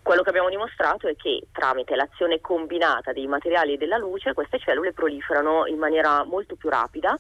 Quello 0.02 0.20
che 0.20 0.28
abbiamo 0.28 0.50
dimostrato 0.50 1.08
è 1.08 1.16
che 1.16 1.44
tramite 1.52 1.96
l'azione 1.96 2.42
combinata 2.42 3.12
dei 3.12 3.26
materiali 3.26 3.72
e 3.72 3.76
della 3.78 3.96
luce 3.96 4.34
queste 4.34 4.58
cellule 4.58 4.92
proliferano 4.92 5.64
in 5.64 5.78
maniera 5.78 6.22
molto 6.24 6.54
più 6.54 6.68
rapida 6.68 7.16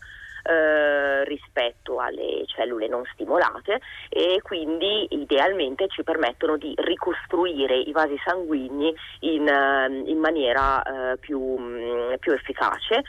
eh, 0.48 1.24
rispetto 1.24 2.00
alle 2.00 2.44
cellule 2.46 2.88
non 2.88 3.02
stimolate 3.12 3.80
e 4.08 4.40
quindi 4.42 5.06
idealmente 5.10 5.88
ci 5.88 6.02
permettono 6.02 6.56
di 6.56 6.72
ricostruire 6.76 7.78
i 7.78 7.92
vasi 7.92 8.16
sanguigni 8.24 8.94
in, 9.20 9.42
uh, 9.42 10.08
in 10.08 10.18
maniera 10.18 10.82
uh, 10.84 11.18
più, 11.18 11.38
um, 11.38 12.16
più, 12.18 12.32
efficace. 12.32 13.02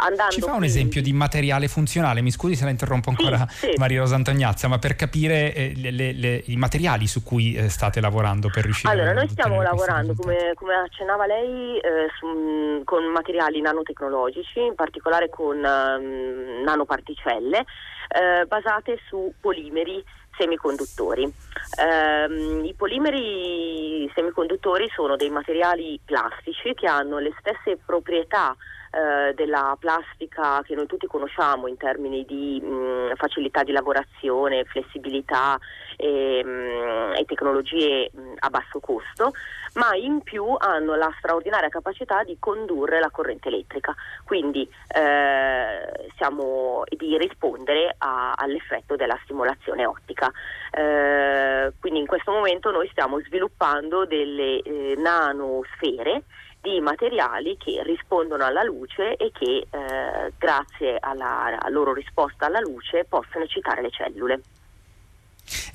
Andando 0.00 0.32
ci 0.32 0.40
fa 0.40 0.52
un 0.52 0.64
esempio 0.64 1.02
di 1.02 1.12
materiale 1.12 1.66
funzionale? 1.68 2.20
Mi 2.20 2.30
scusi 2.30 2.54
se 2.54 2.64
la 2.64 2.70
interrompo 2.70 3.10
ancora 3.10 3.46
sì, 3.48 3.70
sì. 3.70 3.78
Maria 3.78 4.00
Rosa 4.00 4.14
Antognazia, 4.14 4.68
ma 4.68 4.78
per 4.78 4.96
capire 4.96 5.52
eh, 5.54 5.72
le, 5.76 5.90
le, 5.90 6.12
le, 6.12 6.42
i 6.46 6.56
materiali 6.56 7.06
su 7.06 7.22
cui 7.22 7.54
eh, 7.54 7.68
state 7.68 8.00
lavorando 8.00 8.48
per 8.48 8.64
riuscire 8.64 8.92
allora, 8.92 9.08
a 9.08 9.10
Allora, 9.10 9.26
noi 9.26 9.32
stiamo 9.32 9.62
lavorando, 9.62 10.14
come, 10.14 10.52
come, 10.54 10.74
accennava 10.74 11.26
lei, 11.26 11.78
eh, 11.78 12.08
su, 12.18 12.82
con 12.84 13.04
materiali 13.10 13.60
nanotecnologici, 13.60 14.60
in 14.60 14.74
particolare 14.74 15.28
con 15.28 15.56
um, 15.56 16.62
nanoparticelle 16.78 17.64
eh, 18.08 18.46
basate 18.46 18.98
su 19.08 19.32
polimeri 19.40 20.02
semiconduttori. 20.36 21.24
Eh, 21.24 22.62
I 22.64 22.74
polimeri 22.76 24.10
semiconduttori 24.14 24.88
sono 24.94 25.16
dei 25.16 25.30
materiali 25.30 25.98
plastici 26.04 26.74
che 26.74 26.86
hanno 26.86 27.18
le 27.18 27.34
stesse 27.40 27.78
proprietà 27.84 28.56
eh, 28.90 29.34
della 29.34 29.76
plastica 29.78 30.62
che 30.62 30.74
noi 30.74 30.86
tutti 30.86 31.06
conosciamo 31.06 31.66
in 31.66 31.76
termini 31.76 32.24
di 32.24 32.60
mh, 32.60 33.14
facilità 33.16 33.62
di 33.62 33.72
lavorazione, 33.72 34.64
flessibilità 34.64 35.58
e, 35.96 36.42
mh, 36.44 37.16
e 37.18 37.24
tecnologie 37.26 38.10
mh, 38.12 38.32
a 38.38 38.50
basso 38.50 38.80
costo, 38.80 39.32
ma 39.74 39.94
in 39.94 40.22
più 40.22 40.54
hanno 40.56 40.94
la 40.94 41.12
straordinaria 41.18 41.68
capacità 41.68 42.22
di 42.24 42.36
condurre 42.38 42.98
la 43.00 43.10
corrente 43.10 43.48
elettrica, 43.48 43.94
quindi 44.24 44.68
eh, 44.88 46.10
siamo, 46.16 46.82
di 46.88 47.16
rispondere 47.18 47.94
a, 47.98 48.32
all'effetto 48.36 48.96
della 48.96 49.18
stimolazione 49.24 49.86
ottica. 49.86 50.30
Eh, 50.70 51.72
quindi 51.80 52.00
in 52.00 52.06
questo 52.06 52.32
momento 52.32 52.70
noi 52.70 52.88
stiamo 52.88 53.20
sviluppando 53.20 54.04
delle 54.04 54.60
eh, 54.62 54.94
nanosfere 54.96 56.24
di 56.60 56.80
materiali 56.80 57.56
che 57.56 57.82
rispondono 57.84 58.44
alla 58.44 58.62
luce 58.62 59.16
e 59.16 59.30
che 59.32 59.66
eh, 59.70 60.32
grazie 60.36 60.96
alla, 61.00 61.44
alla 61.44 61.68
loro 61.70 61.92
risposta 61.92 62.46
alla 62.46 62.60
luce 62.60 63.04
possono 63.08 63.44
eccitare 63.44 63.82
le 63.82 63.90
cellule. 63.90 64.40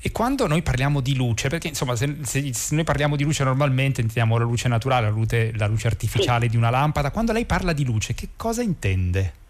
E 0.00 0.12
quando 0.12 0.46
noi 0.46 0.62
parliamo 0.62 1.00
di 1.00 1.16
luce, 1.16 1.48
perché 1.48 1.68
insomma 1.68 1.96
se, 1.96 2.18
se, 2.22 2.52
se, 2.52 2.74
noi 2.74 2.84
parliamo 2.84 3.16
di 3.16 3.24
luce 3.24 3.42
normalmente 3.42 4.00
intendiamo 4.00 4.38
la 4.38 4.44
luce 4.44 4.68
naturale, 4.68 5.06
la 5.06 5.12
luce, 5.12 5.52
la 5.56 5.66
luce 5.66 5.88
artificiale 5.88 6.44
sì. 6.44 6.50
di 6.50 6.56
una 6.56 6.70
lampada, 6.70 7.10
quando 7.10 7.32
lei 7.32 7.46
parla 7.46 7.72
di 7.72 7.84
luce 7.84 8.14
che 8.14 8.28
cosa 8.36 8.62
intende? 8.62 9.42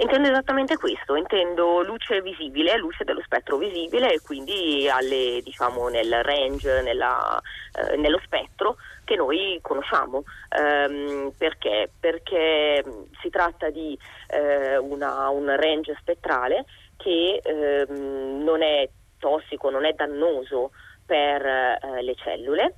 Intendo 0.00 0.30
esattamente 0.30 0.76
questo, 0.76 1.16
intendo 1.16 1.82
luce 1.82 2.22
visibile, 2.22 2.78
luce 2.78 3.04
dello 3.04 3.20
spettro 3.22 3.58
visibile 3.58 4.14
e 4.14 4.20
quindi 4.20 4.88
alle, 4.88 5.40
diciamo, 5.42 5.88
nel 5.88 6.22
range, 6.22 6.80
nella, 6.80 7.38
eh, 7.74 7.96
nello 7.96 8.18
spettro 8.24 8.76
che 9.04 9.16
noi 9.16 9.58
conosciamo. 9.60 10.24
Ehm, 10.48 11.32
perché? 11.36 11.90
Perché 12.00 12.82
si 13.20 13.28
tratta 13.28 13.68
di 13.68 13.96
eh, 14.28 14.78
una, 14.78 15.28
un 15.28 15.54
range 15.54 15.94
spettrale 16.00 16.64
che 16.96 17.42
ehm, 17.44 18.42
non 18.42 18.62
è 18.62 18.88
tossico, 19.18 19.68
non 19.68 19.84
è 19.84 19.92
dannoso 19.92 20.70
per 21.04 21.44
eh, 21.44 22.02
le 22.02 22.14
cellule 22.14 22.76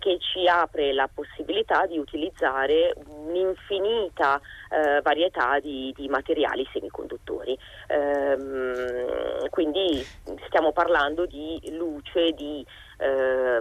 che 0.00 0.18
ci 0.18 0.48
apre 0.48 0.92
la 0.92 1.08
possibilità 1.12 1.86
di 1.86 1.98
utilizzare 1.98 2.94
un'infinita 3.06 4.40
eh, 4.70 5.00
varietà 5.02 5.60
di, 5.60 5.92
di, 5.94 6.08
materiali 6.08 6.66
semiconduttori. 6.72 7.56
Ehm, 7.86 9.48
quindi 9.50 10.04
stiamo 10.46 10.72
parlando 10.72 11.26
di 11.26 11.60
luce 11.76 12.32
di, 12.32 12.64
eh, 12.98 13.60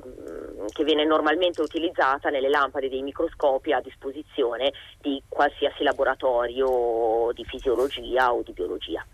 che 0.71 0.84
viene 0.84 1.06
normalmente 1.06 1.62
utilizzata 1.62 2.30
nelle 2.30 2.49
lampade 2.49 2.89
dei 2.89 3.04
microscopi 3.04 3.73
a 3.73 3.82
disposizione 3.82 4.71
di 4.99 5.21
qualsiasi 5.28 5.84
laboratorio 5.84 7.32
di 7.34 7.43
fisiologia 7.43 8.34
o 8.34 8.41
di 8.41 8.54
biologia. 8.54 9.06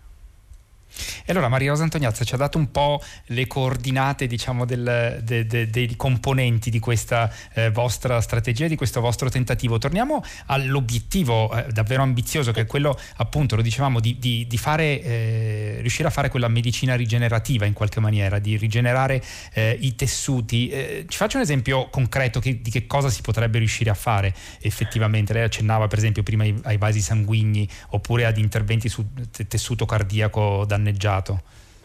E 1.24 1.32
allora 1.32 1.48
Maria 1.48 1.70
Rosa 1.70 1.82
Antoniazza 1.82 2.24
ci 2.24 2.34
ha 2.34 2.36
dato 2.36 2.58
un 2.58 2.70
po' 2.70 3.02
le 3.26 3.46
coordinate 3.46 4.26
diciamo, 4.26 4.64
del, 4.64 5.20
de, 5.22 5.46
de, 5.46 5.68
dei 5.68 5.96
componenti 5.96 6.70
di 6.70 6.78
questa 6.78 7.32
eh, 7.54 7.70
vostra 7.70 8.20
strategia, 8.20 8.66
di 8.66 8.76
questo 8.76 9.00
vostro 9.00 9.28
tentativo. 9.28 9.78
Torniamo 9.78 10.22
all'obiettivo 10.46 11.52
eh, 11.52 11.66
davvero 11.72 12.02
ambizioso 12.02 12.52
che 12.52 12.62
è 12.62 12.66
quello 12.66 12.98
appunto, 13.16 13.56
lo 13.56 13.62
dicevamo, 13.62 14.00
di, 14.00 14.18
di, 14.18 14.46
di 14.46 14.58
fare, 14.58 15.02
eh, 15.02 15.76
riuscire 15.80 16.08
a 16.08 16.10
fare 16.10 16.28
quella 16.28 16.48
medicina 16.48 16.94
rigenerativa 16.94 17.64
in 17.64 17.72
qualche 17.72 18.00
maniera, 18.00 18.38
di 18.38 18.56
rigenerare 18.56 19.22
eh, 19.52 19.76
i 19.80 19.94
tessuti. 19.94 20.68
Eh, 20.68 21.04
ci 21.08 21.16
faccio 21.16 21.36
un 21.36 21.42
esempio 21.42 21.88
concreto 21.90 22.40
che, 22.40 22.60
di 22.60 22.70
che 22.70 22.86
cosa 22.86 23.10
si 23.10 23.20
potrebbe 23.20 23.58
riuscire 23.58 23.90
a 23.90 23.94
fare 23.94 24.34
effettivamente. 24.60 25.32
Lei 25.32 25.44
accennava 25.44 25.86
per 25.86 25.98
esempio 25.98 26.22
prima 26.22 26.44
ai, 26.44 26.54
ai 26.62 26.76
vasi 26.76 27.00
sanguigni 27.00 27.68
oppure 27.90 28.24
ad 28.24 28.38
interventi 28.38 28.88
sul 28.88 29.06
tessuto 29.48 29.86
cardiaco 29.86 30.64
danneggiato. 30.86 31.40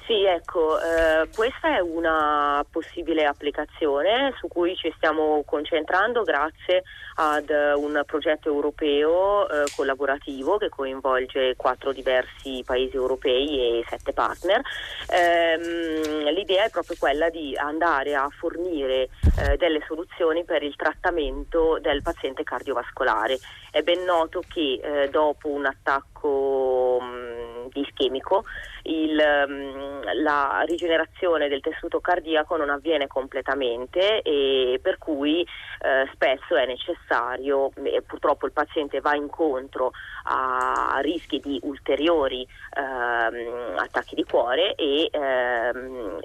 Sì, 0.06 0.26
ecco, 0.26 0.78
eh, 0.78 1.30
questa 1.34 1.78
è 1.78 1.80
una 1.80 2.66
possibile 2.70 3.24
applicazione 3.24 4.34
su 4.40 4.48
cui 4.48 4.76
ci 4.76 4.92
stiamo 4.98 5.42
concentrando 5.46 6.24
grazie 6.24 6.84
ad 7.16 7.50
un 7.50 8.02
progetto 8.06 8.50
europeo 8.50 9.48
eh, 9.48 9.66
collaborativo 9.74 10.58
che 10.58 10.70
coinvolge 10.70 11.56
quattro 11.56 11.94
diversi 11.94 12.62
paesi 12.66 12.96
europei 12.96 13.80
e 13.80 13.86
sette 13.88 14.12
partner. 14.12 14.62
Eh, 15.08 16.32
l'idea 16.34 16.66
è 16.66 16.70
proprio 16.70 16.98
quella 17.00 17.30
di 17.30 17.56
andare 17.56 18.14
a 18.16 18.28
fornire 18.30 19.08
eh, 19.38 19.56
delle 19.58 19.82
soluzioni 19.88 20.44
per 20.44 20.62
il 20.64 20.76
trattamento 20.76 21.78
del 21.80 22.02
paziente 22.02 22.44
cardiovascolare. 22.44 23.38
È 23.72 23.82
ben 23.82 24.04
noto 24.04 24.42
che 24.52 24.82
eh, 24.84 25.10
dopo 25.10 25.48
un 25.48 25.66
attacco 25.66 27.00
mh, 27.00 27.31
mm, 27.78 27.82
ischemico 27.84 28.44
il, 28.84 29.16
mh, 29.16 30.22
la 30.22 30.64
rigenerazione 30.66 31.48
del 31.48 31.62
tessuto 31.62 32.00
cardiaco 32.00 32.58
non 32.58 32.70
avviene 32.70 33.08
completamente 33.08 34.22
e 34.22 34.80
per 34.82 34.98
cui 34.98 35.42
eh, 35.42 36.10
spesso 36.14 36.56
è 36.56 36.66
necessario 36.66 37.72
e 37.84 38.02
purtroppo 38.02 38.46
il 38.46 38.52
paziente 38.52 39.02
va 39.02 39.16
incontro 39.16 39.92
a 40.24 41.00
rischi 41.02 41.40
di 41.40 41.60
ulteriori 41.64 42.48
ehm, 42.78 43.78
attacchi 43.78 44.16
di 44.16 44.24
cuore 44.24 44.76
e 44.76 45.10
ehm, 45.12 46.20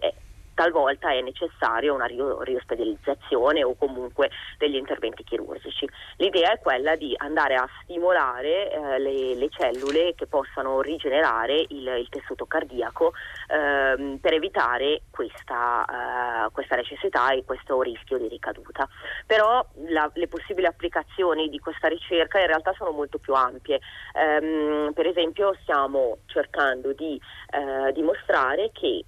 talvolta 0.57 1.11
è 1.12 1.21
necessaria 1.21 1.92
una 1.92 2.07
riospedalizzazione 2.07 3.62
o 3.62 3.77
comunque 3.77 4.31
degli 4.59 4.75
interventi 4.75 5.23
chirurgici. 5.23 5.88
L'idea 6.16 6.53
è 6.53 6.59
quella 6.59 6.97
di 6.97 7.14
andare 7.19 7.55
a 7.55 7.69
stimolare 7.83 8.73
eh, 8.73 8.99
le, 8.99 9.35
le, 9.35 9.49
cellule 9.51 10.14
che 10.14 10.27
possano 10.27 10.81
rigenerare 10.81 11.66
il, 11.69 11.87
il 11.87 12.09
tessuto 12.09 12.47
cardiaco 12.47 13.12
ehm, 13.49 14.16
per 14.16 14.33
evitare 14.33 15.03
questa, 15.11 15.85
eh, 15.85 16.51
questa, 16.53 16.77
necessità 16.77 17.31
e 17.33 17.45
questo 17.45 17.81
rischio 17.83 18.16
di 18.16 18.29
ricaduta. 18.29 18.88
Però 19.27 19.64
la, 19.88 20.11
le 20.14 20.27
possibili 20.27 20.66
applicazioni 20.66 21.49
di 21.49 21.59
questa 21.59 21.88
ricerca 21.88 22.40
in 22.40 22.47
realtà 22.47 22.73
sono 22.73 22.90
molto 22.92 23.19
più 23.19 23.35
ampie. 23.35 23.79
Ehm, 24.14 24.92
per 24.95 25.07
esempio 25.07 25.55
stiamo 25.61 26.19
cercando 26.27 26.95
di 26.95 27.21
eh, 27.51 27.92
dimostrare 27.92 28.71
che 28.73 29.05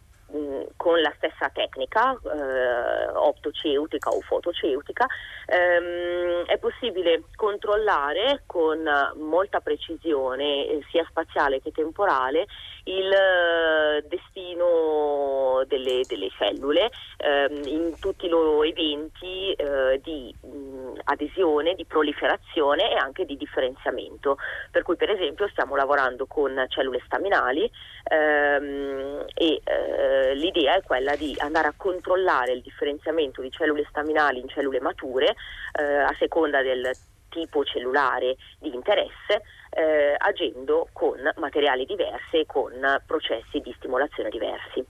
con 0.77 1.01
la 1.01 1.13
stessa 1.17 1.49
tecnica 1.49 2.13
eh, 2.13 3.09
optoceutica 3.15 4.11
o 4.11 4.21
fotoceutica 4.21 5.07
ehm, 5.47 6.45
è 6.45 6.59
possibile 6.59 7.25
controllare 7.35 8.43
con 8.45 8.79
molta 9.17 9.61
precisione 9.61 10.67
eh, 10.67 10.85
sia 10.91 11.07
spaziale 11.09 11.63
che 11.63 11.73
temporale 11.73 12.47
il 12.89 13.13
eh, 13.13 14.05
destino 14.09 15.63
delle, 15.67 16.03
delle 16.07 16.31
cellule 16.31 16.91
ehm, 17.19 17.63
in 17.67 17.95
tutti 18.01 18.27
i 18.27 18.29
loro 18.29 18.63
eventi 18.63 19.53
eh, 19.53 20.01
di 20.03 20.35
mh, 20.41 21.01
adesione, 21.05 21.75
di 21.75 21.85
proliferazione 21.85 22.91
e 22.93 22.97
anche 22.97 23.25
di 23.25 23.37
differenziamento. 23.37 24.39
Per 24.71 24.83
cui 24.83 24.97
per 24.97 25.11
esempio 25.11 25.49
stiamo 25.49 25.77
lavorando 25.77 26.27
con 26.27 26.65
cellule 26.69 27.03
staminali 27.05 27.71
ehm, 28.05 29.27
e 29.35 29.61
eh, 29.65 30.35
l'idea 30.35 30.77
è 30.77 30.83
quella 30.83 31.15
di 31.17 31.35
andare 31.39 31.69
a 31.69 31.75
controllare 31.77 32.53
il 32.53 32.63
differenziamento 32.63 33.43
di 33.43 33.51
cellule 33.51 33.85
staminali 33.89 34.41
in 34.41 34.49
cellule 34.49 34.81
mature 34.81 35.35
eh, 35.79 35.83
a 35.83 36.15
seconda 36.19 36.63
del 36.63 36.91
tipo 37.29 37.65
cellulare 37.65 38.37
di 38.59 38.75
interesse, 38.75 39.43
eh, 39.71 40.15
agendo 40.17 40.89
con 40.93 41.19
materiali 41.37 41.85
diversi 41.85 42.39
e 42.39 42.47
con 42.47 42.73
processi 43.07 43.61
di 43.61 43.75
stimolazione 43.79 44.31
diversi. 44.31 44.85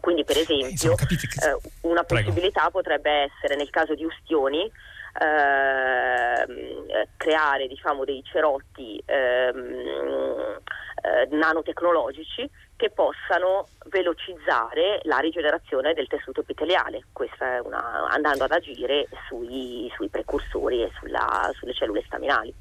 Quindi 0.00 0.24
per 0.24 0.38
esempio 0.38 0.94
che... 0.94 1.04
eh, 1.14 1.58
una 1.82 2.04
possibilità 2.04 2.60
Prego. 2.60 2.78
potrebbe 2.78 3.10
essere 3.10 3.56
nel 3.56 3.70
caso 3.70 3.94
di 3.94 4.04
ustioni 4.04 4.70
ehm, 5.20 6.86
creare 7.16 7.66
diciamo, 7.66 8.04
dei 8.04 8.22
cerotti 8.24 9.02
ehm, 9.04 10.60
eh, 11.00 11.28
nanotecnologici 11.34 12.48
che 12.76 12.90
possano 12.90 13.66
velocizzare 13.86 15.00
la 15.02 15.18
rigenerazione 15.18 15.94
del 15.94 16.06
tessuto 16.06 16.40
epiteliale, 16.40 17.02
una, 17.64 18.08
andando 18.08 18.44
ad 18.44 18.52
agire 18.52 19.08
sui, 19.26 19.90
sui 19.96 20.08
precursori 20.08 20.82
e 20.82 20.90
sulla, 20.98 21.50
sulle 21.54 21.74
cellule 21.74 22.02
staminali. 22.06 22.54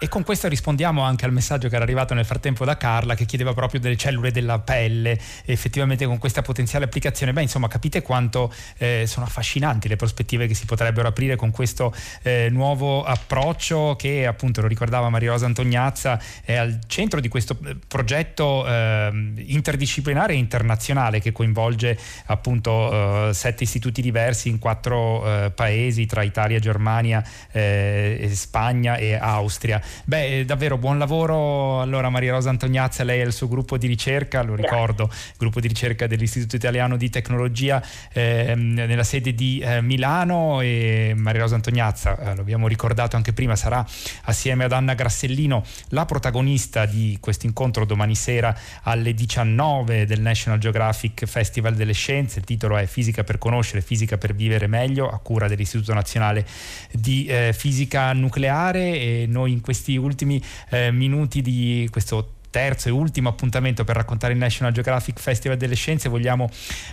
E 0.00 0.06
con 0.06 0.22
questo 0.22 0.46
rispondiamo 0.46 1.02
anche 1.02 1.24
al 1.24 1.32
messaggio 1.32 1.68
che 1.68 1.74
era 1.74 1.82
arrivato 1.82 2.14
nel 2.14 2.24
frattempo 2.24 2.64
da 2.64 2.76
Carla 2.76 3.16
che 3.16 3.24
chiedeva 3.24 3.52
proprio 3.52 3.80
delle 3.80 3.96
cellule 3.96 4.30
della 4.30 4.60
pelle, 4.60 5.18
effettivamente 5.44 6.06
con 6.06 6.18
questa 6.18 6.40
potenziale 6.40 6.84
applicazione. 6.84 7.32
Beh, 7.32 7.42
insomma, 7.42 7.66
capite 7.66 8.00
quanto 8.00 8.54
eh, 8.76 9.06
sono 9.08 9.26
affascinanti 9.26 9.88
le 9.88 9.96
prospettive 9.96 10.46
che 10.46 10.54
si 10.54 10.66
potrebbero 10.66 11.08
aprire 11.08 11.34
con 11.34 11.50
questo 11.50 11.92
eh, 12.22 12.46
nuovo 12.48 13.02
approccio 13.02 13.96
che 13.98 14.24
appunto 14.24 14.60
lo 14.60 14.68
ricordava 14.68 15.08
Maria 15.08 15.32
Rosa 15.32 15.46
Antognazza 15.46 16.20
è 16.44 16.54
al 16.54 16.78
centro 16.86 17.18
di 17.18 17.26
questo 17.26 17.58
eh, 17.64 17.74
progetto 17.88 18.68
eh, 18.68 19.34
interdisciplinare 19.36 20.32
e 20.32 20.36
internazionale 20.36 21.18
che 21.18 21.32
coinvolge 21.32 21.98
appunto 22.26 23.30
eh, 23.30 23.34
sette 23.34 23.64
istituti 23.64 24.00
diversi 24.00 24.48
in 24.48 24.60
quattro 24.60 25.26
eh, 25.26 25.50
paesi 25.50 26.06
tra 26.06 26.22
Italia, 26.22 26.60
Germania, 26.60 27.20
Spagna 27.50 28.96
e 28.96 29.14
Austria. 29.14 29.82
Beh, 30.04 30.44
davvero 30.44 30.78
buon 30.78 30.98
lavoro. 30.98 31.80
Allora 31.80 32.08
Maria 32.08 32.32
Rosa 32.32 32.50
Antognazza, 32.50 33.04
lei 33.04 33.20
e 33.20 33.24
il 33.24 33.32
suo 33.32 33.48
gruppo 33.48 33.76
di 33.78 33.86
ricerca, 33.86 34.42
lo 34.42 34.54
ricordo, 34.54 35.10
gruppo 35.36 35.60
di 35.60 35.68
ricerca 35.68 36.06
dell'Istituto 36.06 36.56
Italiano 36.56 36.96
di 36.96 37.10
Tecnologia 37.10 37.82
eh, 38.12 38.54
nella 38.54 39.04
sede 39.04 39.34
di 39.34 39.60
eh, 39.60 39.80
Milano. 39.80 40.60
E 40.60 41.14
Maria 41.16 41.42
Rosa 41.42 41.54
Antognazza, 41.54 42.18
eh, 42.18 42.34
lo 42.34 42.40
abbiamo 42.40 42.68
ricordato 42.68 43.16
anche 43.16 43.32
prima, 43.32 43.56
sarà 43.56 43.84
assieme 44.24 44.64
ad 44.64 44.72
Anna 44.72 44.94
Grassellino 44.94 45.64
la 45.88 46.04
protagonista 46.04 46.86
di 46.86 47.16
questo 47.20 47.46
incontro 47.46 47.84
domani 47.84 48.14
sera 48.14 48.56
alle 48.82 49.14
19 49.14 50.06
del 50.06 50.20
National 50.20 50.58
Geographic 50.58 51.24
Festival 51.26 51.74
delle 51.74 51.92
Scienze, 51.92 52.38
il 52.40 52.44
titolo 52.44 52.76
è 52.76 52.86
Fisica 52.86 53.24
per 53.24 53.38
conoscere, 53.38 53.80
fisica 53.80 54.18
per 54.18 54.34
vivere 54.34 54.66
meglio, 54.66 55.08
a 55.08 55.18
cura 55.18 55.48
dell'Istituto 55.48 55.94
Nazionale 55.94 56.46
di 56.92 57.26
eh, 57.26 57.54
Fisica 57.56 58.12
Nucleare. 58.12 58.98
E 58.98 59.26
noi 59.28 59.52
in 59.52 59.60
questi 59.60 59.77
ultimi 59.96 60.42
eh, 60.70 60.90
minuti 60.90 61.42
di 61.42 61.88
questo 61.90 62.32
terzo 62.50 62.88
e 62.88 62.90
ultimo 62.90 63.28
appuntamento 63.28 63.84
per 63.84 63.96
raccontare 63.96 64.32
il 64.32 64.38
National 64.38 64.72
Geographic 64.72 65.18
Festival 65.18 65.56
delle 65.56 65.74
Scienze. 65.74 66.08
Vogliamo 66.08 66.48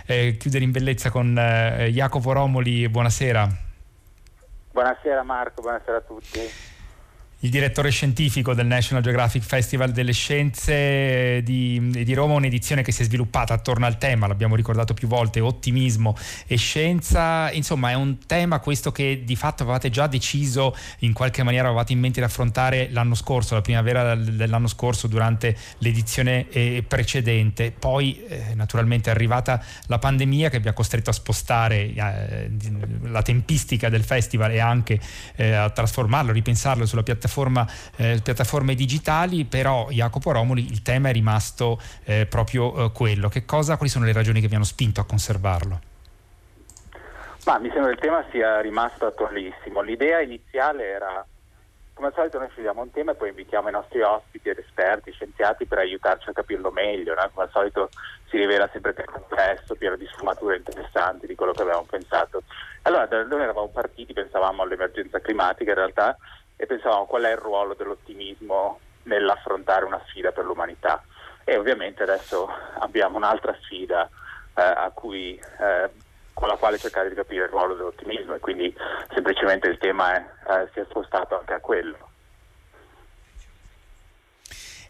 eh, 0.06 0.36
chiudere 0.38 0.64
in 0.64 0.70
bellezza 0.70 1.10
con 1.10 1.36
eh, 1.38 1.90
Jacopo 1.92 2.32
Romoli. 2.32 2.88
Buonasera. 2.88 3.48
Buonasera 4.72 5.22
Marco, 5.22 5.62
buonasera 5.62 5.96
a 5.96 6.00
tutti 6.02 6.74
il 7.40 7.50
direttore 7.50 7.90
scientifico 7.90 8.54
del 8.54 8.66
National 8.66 9.02
Geographic 9.02 9.42
Festival 9.42 9.92
delle 9.92 10.12
Scienze 10.12 11.42
di, 11.42 11.90
di, 11.90 12.14
Roma, 12.14 12.32
un'edizione 12.34 12.82
che 12.82 12.92
si 12.92 13.02
è 13.02 13.04
sviluppata 13.04 13.52
attorno 13.52 13.84
al 13.84 13.98
tema, 13.98 14.26
l'abbiamo 14.26 14.56
ricordato 14.56 14.94
più 14.94 15.06
volte, 15.06 15.40
ottimismo 15.40 16.16
e 16.46 16.56
scienza. 16.56 17.50
Insomma, 17.52 17.90
è 17.90 17.94
un 17.94 18.24
tema 18.24 18.58
questo 18.58 18.90
che 18.90 19.22
di 19.24 19.36
fatto 19.36 19.64
avevate 19.64 19.90
già 19.90 20.06
deciso, 20.06 20.74
in 21.00 21.12
qualche 21.12 21.42
maniera 21.42 21.68
avevate 21.68 21.92
in 21.92 22.00
mente 22.00 22.20
di 22.20 22.26
affrontare 22.26 22.88
l'anno 22.90 23.14
scorso, 23.14 23.54
la 23.54 23.60
primavera 23.60 24.14
dell'anno 24.14 24.66
scorso 24.66 25.06
durante 25.06 25.54
l'edizione 25.78 26.48
eh, 26.48 26.82
precedente. 26.88 27.70
Poi 27.70 28.24
eh, 28.28 28.54
naturalmente 28.54 29.10
è 29.10 29.12
arrivata 29.12 29.62
la 29.88 29.98
pandemia 29.98 30.48
che 30.48 30.58
vi 30.58 30.68
ha 30.68 30.72
costretto 30.72 31.10
a 31.10 31.12
spostare 31.12 31.92
eh, 31.92 32.50
la 33.02 33.20
tempistica 33.20 33.90
del 33.90 34.04
festival 34.04 34.52
e 34.52 34.58
anche 34.58 34.98
eh, 35.36 35.52
a 35.52 35.68
trasformarlo, 35.68 36.32
ripensarlo 36.32 36.86
sulla 36.86 37.02
piattaforma, 37.02 37.24
eh, 37.96 38.20
piattaforme 38.22 38.74
digitali, 38.74 39.44
però 39.44 39.88
Jacopo 39.90 40.32
Romoli 40.32 40.70
il 40.70 40.82
tema 40.82 41.08
è 41.08 41.12
rimasto 41.12 41.80
eh, 42.04 42.26
proprio 42.26 42.86
eh, 42.86 42.92
quello. 42.92 43.28
Che 43.28 43.44
cosa, 43.44 43.76
quali 43.76 43.90
sono 43.90 44.04
le 44.04 44.12
ragioni 44.12 44.40
che 44.40 44.48
vi 44.48 44.54
hanno 44.54 44.64
spinto 44.64 45.00
a 45.00 45.04
conservarlo? 45.04 45.80
Ma 47.44 47.58
mi 47.58 47.70
sembra 47.70 47.90
che 47.90 47.94
il 47.94 48.00
tema 48.00 48.24
sia 48.30 48.60
rimasto 48.60 49.06
attualissimo. 49.06 49.80
L'idea 49.80 50.20
iniziale 50.20 50.84
era 50.84 51.24
come 51.96 52.08
al 52.08 52.14
solito 52.14 52.38
noi 52.38 52.50
scegliamo 52.50 52.82
un 52.82 52.90
tema 52.90 53.12
e 53.12 53.14
poi 53.14 53.30
invitiamo 53.30 53.70
i 53.70 53.72
nostri 53.72 54.02
ospiti 54.02 54.50
ed 54.50 54.58
esperti, 54.58 55.12
scienziati 55.12 55.64
per 55.64 55.78
aiutarci 55.78 56.28
a 56.28 56.34
capirlo 56.34 56.70
meglio. 56.70 57.14
No? 57.14 57.30
Come 57.32 57.46
al 57.46 57.50
solito 57.50 57.88
si 58.28 58.36
rivela 58.36 58.68
sempre 58.70 58.92
più 58.92 59.04
complesso, 59.06 59.74
pieno 59.76 59.96
di 59.96 60.06
sfumature 60.12 60.58
interessanti 60.58 61.26
di 61.26 61.34
quello 61.34 61.52
che 61.52 61.62
avevamo 61.62 61.86
pensato. 61.88 62.42
Allora, 62.82 63.06
da 63.06 63.24
noi 63.24 63.40
eravamo 63.40 63.68
partiti, 63.68 64.12
pensavamo 64.12 64.62
all'emergenza 64.62 65.20
climatica 65.20 65.70
in 65.70 65.76
realtà 65.76 66.14
e 66.56 66.66
pensavamo 66.66 67.06
qual 67.06 67.24
è 67.24 67.30
il 67.30 67.36
ruolo 67.36 67.74
dell'ottimismo 67.74 68.80
nell'affrontare 69.04 69.84
una 69.84 70.02
sfida 70.06 70.32
per 70.32 70.44
l'umanità. 70.44 71.02
E 71.44 71.56
ovviamente 71.56 72.02
adesso 72.02 72.48
abbiamo 72.78 73.16
un'altra 73.16 73.56
sfida 73.62 74.08
eh, 74.54 74.90
cui, 74.94 75.40
eh, 75.60 75.90
con 76.32 76.48
la 76.48 76.56
quale 76.56 76.78
cercare 76.78 77.08
di 77.08 77.14
capire 77.14 77.44
il 77.44 77.50
ruolo 77.50 77.74
dell'ottimismo 77.74 78.34
e 78.34 78.40
quindi 78.40 78.74
semplicemente 79.12 79.68
il 79.68 79.78
tema 79.78 80.14
è, 80.14 80.26
eh, 80.48 80.68
si 80.72 80.80
è 80.80 80.86
spostato 80.88 81.38
anche 81.38 81.54
a 81.54 81.60
quello. 81.60 82.05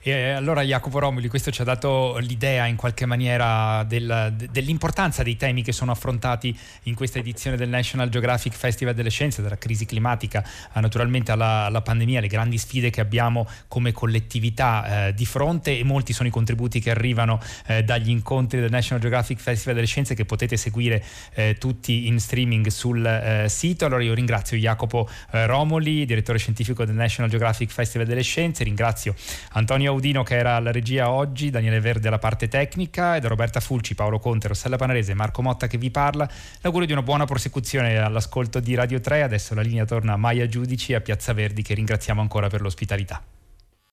E 0.06 0.12
eh, 0.12 0.30
allora 0.30 0.62
Jacopo 0.62 1.00
Romoli, 1.00 1.26
questo 1.26 1.50
ci 1.50 1.60
ha 1.62 1.64
dato 1.64 2.18
l'idea 2.18 2.66
in 2.66 2.76
qualche 2.76 3.06
maniera 3.06 3.82
del, 3.82 4.36
dell'importanza 4.52 5.24
dei 5.24 5.36
temi 5.36 5.64
che 5.64 5.72
sono 5.72 5.90
affrontati 5.90 6.56
in 6.84 6.94
questa 6.94 7.18
edizione 7.18 7.56
del 7.56 7.68
National 7.68 8.08
Geographic 8.08 8.54
Festival 8.54 8.94
delle 8.94 9.10
Scienze, 9.10 9.42
dalla 9.42 9.58
crisi 9.58 9.84
climatica 9.84 10.48
naturalmente 10.74 11.32
alla, 11.32 11.64
alla 11.64 11.82
pandemia, 11.82 12.20
le 12.20 12.28
grandi 12.28 12.56
sfide 12.56 12.90
che 12.90 13.00
abbiamo 13.00 13.48
come 13.66 13.90
collettività 13.90 15.08
eh, 15.08 15.14
di 15.14 15.26
fronte 15.26 15.76
e 15.76 15.82
molti 15.82 16.12
sono 16.12 16.28
i 16.28 16.30
contributi 16.30 16.78
che 16.78 16.90
arrivano 16.90 17.40
eh, 17.66 17.82
dagli 17.82 18.10
incontri 18.10 18.60
del 18.60 18.70
National 18.70 19.00
Geographic 19.00 19.40
Festival 19.40 19.74
delle 19.74 19.88
Scienze 19.88 20.14
che 20.14 20.24
potete 20.24 20.56
seguire 20.56 21.02
eh, 21.34 21.56
tutti 21.58 22.06
in 22.06 22.20
streaming 22.20 22.68
sul 22.68 23.04
eh, 23.04 23.48
sito. 23.48 23.86
Allora 23.86 24.04
io 24.04 24.14
ringrazio 24.14 24.56
Jacopo 24.56 25.08
eh, 25.32 25.46
Romoli, 25.46 26.04
direttore 26.04 26.38
scientifico 26.38 26.84
del 26.84 26.94
National 26.94 27.28
Geographic 27.28 27.72
Festival 27.72 28.06
delle 28.06 28.22
Scienze, 28.22 28.62
ringrazio 28.62 29.12
Antonio 29.54 29.94
Audino 29.96 30.22
che 30.22 30.37
era 30.37 30.56
alla 30.56 30.70
regia 30.70 31.11
oggi, 31.11 31.48
Daniele 31.48 31.80
Verde 31.80 32.09
alla 32.09 32.18
parte 32.18 32.48
tecnica 32.48 33.16
e 33.16 33.20
da 33.20 33.28
Roberta 33.28 33.61
Fulci, 33.61 33.94
Paolo 33.94 34.18
Conte, 34.18 34.48
Rossella 34.48 34.76
Panarese 34.76 35.12
e 35.12 35.14
Marco 35.14 35.40
Motta 35.40 35.66
che 35.66 35.78
vi 35.78 35.90
parla. 35.90 36.28
L'augurio 36.61 36.87
di 36.87 36.92
una 36.92 37.02
buona 37.02 37.24
prosecuzione 37.24 37.96
all'ascolto 37.96 38.61
di 38.61 38.74
Radio 38.74 39.00
3. 39.00 39.22
Adesso 39.22 39.54
la 39.54 39.62
linea 39.62 39.87
torna 39.87 40.12
a 40.12 40.16
Maia 40.16 40.46
Giudici 40.46 40.92
a 40.92 41.00
Piazza 41.00 41.32
Verdi 41.32 41.62
che 41.62 41.74
ringraziamo 41.74 42.20
ancora 42.20 42.48
per 42.48 42.61
l'ospitalità. 42.61 43.22